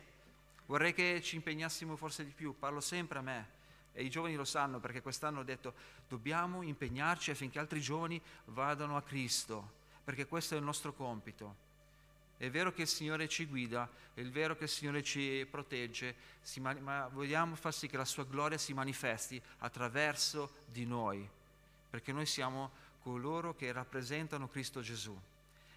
Vorrei 0.66 0.92
che 0.92 1.22
ci 1.22 1.36
impegnassimo 1.36 1.96
forse 1.96 2.26
di 2.26 2.32
più, 2.32 2.54
parlo 2.58 2.80
sempre 2.80 3.18
a 3.18 3.22
me. 3.22 3.55
E 3.98 4.04
i 4.04 4.10
giovani 4.10 4.34
lo 4.34 4.44
sanno 4.44 4.78
perché 4.78 5.00
quest'anno 5.00 5.40
ho 5.40 5.42
detto, 5.42 5.72
dobbiamo 6.06 6.60
impegnarci 6.60 7.30
affinché 7.30 7.58
altri 7.58 7.80
giovani 7.80 8.20
vadano 8.44 8.98
a 8.98 9.02
Cristo, 9.02 9.72
perché 10.04 10.26
questo 10.26 10.54
è 10.54 10.58
il 10.58 10.64
nostro 10.64 10.92
compito. 10.92 11.64
È 12.36 12.50
vero 12.50 12.74
che 12.74 12.82
il 12.82 12.88
Signore 12.88 13.26
ci 13.26 13.46
guida, 13.46 13.88
è 14.12 14.22
vero 14.24 14.54
che 14.54 14.64
il 14.64 14.68
Signore 14.68 15.02
ci 15.02 15.46
protegge, 15.50 16.14
ma 16.58 17.08
vogliamo 17.08 17.54
far 17.54 17.72
sì 17.72 17.88
che 17.88 17.96
la 17.96 18.04
sua 18.04 18.24
gloria 18.24 18.58
si 18.58 18.74
manifesti 18.74 19.40
attraverso 19.60 20.56
di 20.66 20.84
noi, 20.84 21.26
perché 21.88 22.12
noi 22.12 22.26
siamo 22.26 22.72
coloro 23.02 23.54
che 23.54 23.72
rappresentano 23.72 24.46
Cristo 24.46 24.82
Gesù. 24.82 25.18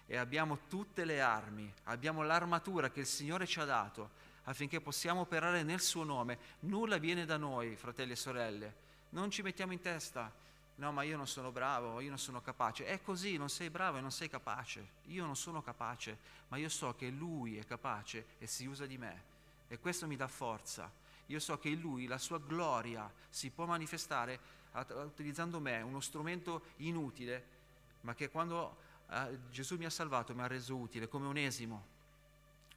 E 0.06 0.16
abbiamo 0.18 0.58
tutte 0.68 1.06
le 1.06 1.22
armi, 1.22 1.72
abbiamo 1.84 2.22
l'armatura 2.22 2.90
che 2.90 3.00
il 3.00 3.06
Signore 3.06 3.46
ci 3.46 3.60
ha 3.60 3.64
dato 3.64 4.10
affinché 4.44 4.80
possiamo 4.80 5.20
operare 5.20 5.62
nel 5.62 5.80
suo 5.80 6.04
nome. 6.04 6.38
Nulla 6.60 6.98
viene 6.98 7.24
da 7.24 7.36
noi, 7.36 7.76
fratelli 7.76 8.12
e 8.12 8.16
sorelle. 8.16 8.74
Non 9.10 9.30
ci 9.30 9.42
mettiamo 9.42 9.72
in 9.72 9.80
testa, 9.80 10.32
no, 10.76 10.92
ma 10.92 11.02
io 11.02 11.16
non 11.16 11.26
sono 11.26 11.50
bravo, 11.50 12.00
io 12.00 12.08
non 12.08 12.18
sono 12.18 12.40
capace. 12.40 12.86
È 12.86 13.00
così, 13.02 13.36
non 13.36 13.48
sei 13.48 13.70
bravo 13.70 13.98
e 13.98 14.00
non 14.00 14.12
sei 14.12 14.28
capace. 14.28 14.98
Io 15.06 15.24
non 15.24 15.36
sono 15.36 15.62
capace, 15.62 16.16
ma 16.48 16.56
io 16.56 16.68
so 16.68 16.94
che 16.94 17.10
Lui 17.10 17.58
è 17.58 17.64
capace 17.64 18.24
e 18.38 18.46
si 18.46 18.66
usa 18.66 18.86
di 18.86 18.98
me. 18.98 19.28
E 19.68 19.78
questo 19.78 20.06
mi 20.06 20.16
dà 20.16 20.28
forza. 20.28 20.90
Io 21.26 21.38
so 21.38 21.58
che 21.58 21.68
in 21.68 21.80
Lui 21.80 22.06
la 22.06 22.18
sua 22.18 22.38
gloria 22.38 23.10
si 23.28 23.50
può 23.50 23.66
manifestare 23.66 24.58
utilizzando 25.04 25.58
me, 25.58 25.80
uno 25.80 26.00
strumento 26.00 26.62
inutile, 26.78 27.44
ma 28.02 28.14
che 28.14 28.30
quando 28.30 28.76
eh, 29.10 29.38
Gesù 29.50 29.76
mi 29.76 29.84
ha 29.84 29.90
salvato 29.90 30.34
mi 30.34 30.42
ha 30.42 30.46
reso 30.46 30.76
utile, 30.76 31.08
come 31.08 31.26
un 31.26 31.36
esimo. 31.36 31.98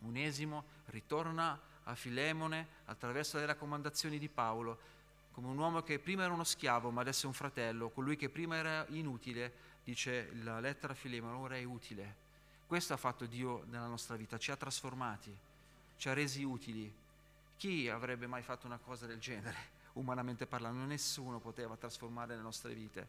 Un 0.03 0.17
esimo 0.17 0.63
ritorna 0.85 1.59
a 1.83 1.95
Filemone 1.95 2.67
attraverso 2.85 3.37
le 3.37 3.45
raccomandazioni 3.45 4.17
di 4.17 4.29
Paolo, 4.29 4.91
come 5.31 5.47
un 5.47 5.57
uomo 5.57 5.81
che 5.81 5.99
prima 5.99 6.23
era 6.23 6.33
uno 6.33 6.43
schiavo, 6.43 6.91
ma 6.91 7.01
adesso 7.01 7.25
è 7.25 7.27
un 7.27 7.33
fratello, 7.33 7.89
colui 7.89 8.15
che 8.15 8.29
prima 8.29 8.55
era 8.55 8.85
inutile, 8.89 9.51
dice 9.83 10.31
la 10.43 10.59
lettera 10.59 10.93
a 10.93 10.95
Filemone, 10.95 11.35
ora 11.35 11.55
è 11.55 11.63
utile. 11.63 12.21
Questo 12.67 12.93
ha 12.93 12.97
fatto 12.97 13.25
Dio 13.25 13.65
nella 13.69 13.87
nostra 13.87 14.15
vita, 14.15 14.37
ci 14.37 14.51
ha 14.51 14.55
trasformati, 14.55 15.35
ci 15.97 16.09
ha 16.09 16.13
resi 16.13 16.43
utili. 16.43 16.91
Chi 17.57 17.89
avrebbe 17.89 18.27
mai 18.27 18.41
fatto 18.41 18.65
una 18.65 18.77
cosa 18.77 19.05
del 19.05 19.19
genere? 19.19 19.81
umanamente 19.93 20.45
parlando, 20.45 20.83
nessuno 20.85 21.39
poteva 21.39 21.75
trasformare 21.75 22.35
le 22.35 22.41
nostre 22.41 22.73
vite. 22.73 23.07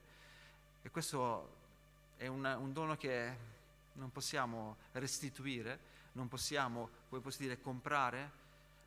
E 0.83 0.91
questo 0.91 1.63
è 2.17 2.27
un, 2.27 2.45
un 2.45 2.73
dono 2.73 2.97
che 2.97 3.37
non 3.95 4.11
possiamo 4.11 4.77
restituire, 4.93 5.93
non 6.15 6.29
possiamo, 6.29 6.89
come 7.09 7.21
posso 7.21 7.39
dire, 7.39 7.61
comprare, 7.61 8.43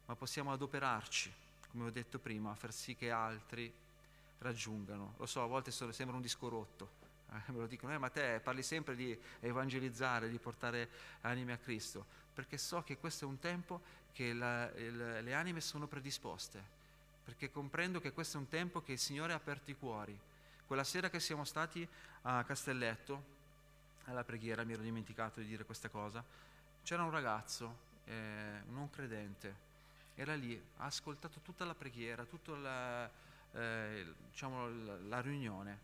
ma 0.06 0.16
possiamo 0.16 0.52
adoperarci, 0.52 1.34
come 1.72 1.86
ho 1.86 1.90
detto 1.90 2.20
prima, 2.20 2.52
a 2.52 2.56
far 2.56 2.74
sì 2.74 2.96
che 2.96 3.10
altri 3.10 3.72
raggiungano. 4.40 5.14
Lo 5.18 5.26
so, 5.26 5.42
a 5.42 5.48
volte 5.48 5.72
sembra 5.72 6.16
un 6.16 6.22
disco 6.22 6.50
rotto, 6.50 6.90
eh, 7.32 7.52
me 7.52 7.60
lo 7.60 7.68
dicono, 7.68 7.94
eh, 7.94 7.98
ma 7.98 8.10
te 8.10 8.42
parli 8.44 8.64
sempre 8.64 8.96
di 8.96 9.18
evangelizzare, 9.40 10.30
di 10.30 10.38
portare 10.38 10.90
anime 11.22 11.54
a 11.54 11.58
Cristo, 11.58 12.06
perché 12.34 12.58
so 12.58 12.84
che 12.84 12.98
questo 12.98 13.26
è 13.26 13.28
un 13.28 13.40
tempo 13.40 13.82
che 14.12 14.34
la, 14.34 14.70
il, 14.74 15.24
le 15.24 15.34
anime 15.34 15.62
sono 15.62 15.88
predisposte 15.88 16.76
perché 17.28 17.52
comprendo 17.52 18.00
che 18.00 18.14
questo 18.14 18.38
è 18.38 18.40
un 18.40 18.48
tempo 18.48 18.82
che 18.82 18.94
il 18.94 19.00
Signore 19.00 19.34
ha 19.34 19.36
aperto 19.36 19.70
i 19.70 19.76
cuori. 19.78 20.18
Quella 20.66 20.86
sera 20.86 21.10
che 21.10 21.20
siamo 21.20 21.44
stati 21.44 21.86
a 22.22 22.42
Castelletto, 22.46 23.22
alla 24.06 24.24
preghiera, 24.24 24.64
mi 24.64 24.72
ero 24.72 24.82
dimenticato 24.82 25.42
di 25.42 25.46
dire 25.46 25.66
questa 25.66 25.90
cosa, 25.90 26.24
c'era 26.88 27.04
un 27.04 27.12
ragazzo, 27.12 27.76
eh, 28.06 28.62
non 28.70 28.90
credente, 28.90 29.54
era 30.16 30.36
lì, 30.36 30.58
ha 30.78 30.86
ascoltato 30.86 31.42
tutta 31.42 31.66
la 31.66 31.76
preghiera, 31.76 32.24
tutta 32.24 32.56
la, 32.56 33.10
eh, 33.52 34.06
diciamo, 34.32 34.70
la, 34.70 34.98
la 35.02 35.20
riunione 35.20 35.80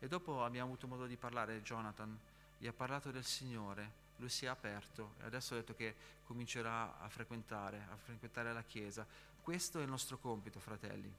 e 0.00 0.08
dopo 0.08 0.42
abbiamo 0.42 0.66
avuto 0.66 0.88
modo 0.88 1.06
di 1.06 1.14
parlare, 1.14 1.62
Jonathan 1.62 2.18
gli 2.58 2.66
ha 2.66 2.72
parlato 2.72 3.12
del 3.12 3.22
Signore, 3.22 3.88
lui 4.16 4.28
si 4.28 4.46
è 4.46 4.48
aperto 4.48 5.12
e 5.20 5.26
adesso 5.26 5.54
ha 5.54 5.58
detto 5.58 5.76
che 5.76 5.94
comincerà 6.26 6.98
a 6.98 7.08
frequentare, 7.08 7.86
a 7.92 7.96
frequentare 7.96 8.52
la 8.52 8.64
Chiesa. 8.64 9.06
Questo 9.40 9.78
è 9.78 9.82
il 9.82 9.88
nostro 9.88 10.18
compito, 10.18 10.58
fratelli. 10.58 11.14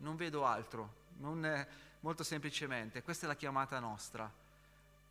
Non 0.00 0.16
vedo 0.16 0.44
altro, 0.44 0.96
non 1.16 1.66
molto 2.00 2.24
semplicemente, 2.24 3.02
questa 3.02 3.24
è 3.24 3.28
la 3.28 3.36
chiamata 3.36 3.78
nostra. 3.78 4.30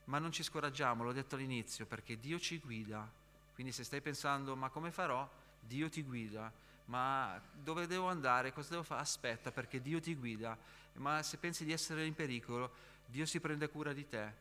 Ma 0.03 0.19
non 0.19 0.31
ci 0.31 0.43
scoraggiamo, 0.43 1.01
l'ho 1.01 1.13
detto 1.13 1.33
all'inizio, 1.33 1.87
perché 1.87 2.19
Dio 2.19 2.37
ci 2.37 2.59
guida. 2.59 3.20
Quindi 3.61 3.77
se 3.77 3.83
stai 3.83 4.01
pensando, 4.01 4.55
ma 4.55 4.69
come 4.69 4.89
farò? 4.89 5.29
Dio 5.59 5.87
ti 5.87 6.01
guida. 6.01 6.51
Ma 6.85 7.39
dove 7.53 7.85
devo 7.85 8.07
andare? 8.07 8.51
Cosa 8.53 8.71
devo 8.71 8.81
fare? 8.81 9.01
Aspetta, 9.01 9.51
perché 9.51 9.79
Dio 9.83 10.01
ti 10.01 10.15
guida. 10.15 10.57
Ma 10.93 11.21
se 11.21 11.37
pensi 11.37 11.63
di 11.63 11.71
essere 11.71 12.03
in 12.07 12.15
pericolo, 12.15 12.71
Dio 13.05 13.23
si 13.27 13.39
prende 13.39 13.69
cura 13.69 13.93
di 13.93 14.09
te, 14.09 14.33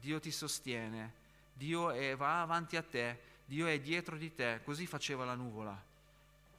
Dio 0.00 0.20
ti 0.20 0.30
sostiene, 0.30 1.12
Dio 1.52 1.90
è, 1.90 2.16
va 2.16 2.40
avanti 2.40 2.78
a 2.78 2.82
te, 2.82 3.20
Dio 3.44 3.66
è 3.66 3.78
dietro 3.78 4.16
di 4.16 4.34
te, 4.34 4.62
così 4.64 4.86
faceva 4.86 5.26
la 5.26 5.34
nuvola, 5.34 5.78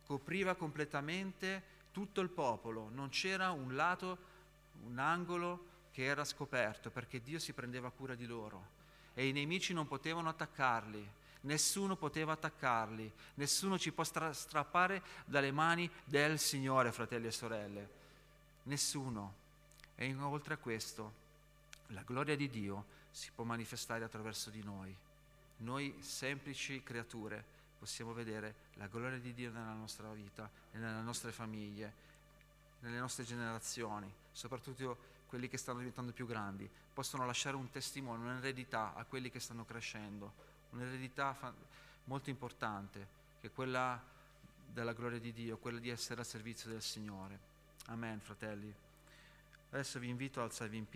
copriva 0.06 0.54
completamente 0.54 1.63
tutto 1.91 2.21
il 2.21 2.30
popolo, 2.30 2.89
non 2.93 3.10
c'era 3.10 3.49
un 3.49 3.75
lato, 3.75 4.19
un 4.84 4.99
angolo 4.99 5.65
che 5.89 6.04
era 6.04 6.25
scoperto 6.25 6.91
perché 6.91 7.23
Dio 7.23 7.39
si 7.39 7.54
prendeva 7.54 7.89
cura 7.89 8.13
di 8.13 8.28
loro 8.28 8.67
e 9.15 9.28
i 9.28 9.32
nemici 9.32 9.73
non 9.73 9.88
potevano 9.88 10.30
attaccarli, 10.30 11.23
nessuno 11.45 11.95
poteva 11.95 12.34
attaccarli, 12.34 13.12
nessuno 13.36 13.79
ci 13.79 13.91
può 13.91 14.03
stra- 14.03 14.34
strappare 14.34 15.01
dalle 15.25 15.51
mani 15.51 15.89
del 16.03 16.38
Signore, 16.38 16.91
fratelli 16.91 17.27
e 17.27 17.31
sorelle, 17.31 17.89
nessuno. 18.63 19.43
E 19.95 20.13
oltre 20.15 20.55
a 20.55 20.58
questo, 20.58 21.23
la 21.88 22.01
gloria 22.01 22.36
di 22.36 22.49
Dio 22.49 22.86
si 23.12 23.31
può 23.34 23.43
manifestare 23.43 24.03
attraverso 24.03 24.49
di 24.49 24.62
noi. 24.63 24.95
Noi 25.58 25.95
semplici 26.01 26.84
creature 26.84 27.53
possiamo 27.79 28.13
vedere 28.13 28.55
la 28.73 28.88
gloria 28.88 29.19
di 29.19 29.34
Dio 29.34 29.51
nella 29.51 29.73
nostra 29.73 30.12
vita 30.12 30.49
nelle 30.71 31.01
nostre 31.01 31.31
famiglie, 31.31 31.93
nelle 32.79 32.99
nostre 32.99 33.23
generazioni, 33.23 34.12
soprattutto 34.31 35.13
quelli 35.27 35.47
che 35.47 35.58
stanno 35.58 35.79
diventando 35.79 36.12
più 36.12 36.25
grandi, 36.25 36.69
possono 36.93 37.25
lasciare 37.25 37.55
un 37.55 37.69
testimone, 37.69 38.23
un'eredità 38.23 38.93
a 38.95 39.03
quelli 39.05 39.29
che 39.29 39.39
stanno 39.39 39.65
crescendo, 39.65 40.34
un'eredità 40.75 41.53
molto 42.05 42.29
importante, 42.29 43.07
che 43.39 43.47
è 43.47 43.51
quella 43.51 44.01
della 44.67 44.93
gloria 44.93 45.19
di 45.19 45.31
Dio, 45.31 45.57
quella 45.57 45.79
di 45.79 45.89
essere 45.89 46.19
al 46.19 46.25
servizio 46.25 46.69
del 46.69 46.81
Signore. 46.81 47.39
Amen, 47.88 48.19
fratelli. 48.19 48.73
Adesso 49.71 49.99
vi 49.99 50.09
invito 50.09 50.41
a 50.41 50.43
alzarvi 50.43 50.77
in 50.77 50.89
piedi. 50.89 50.93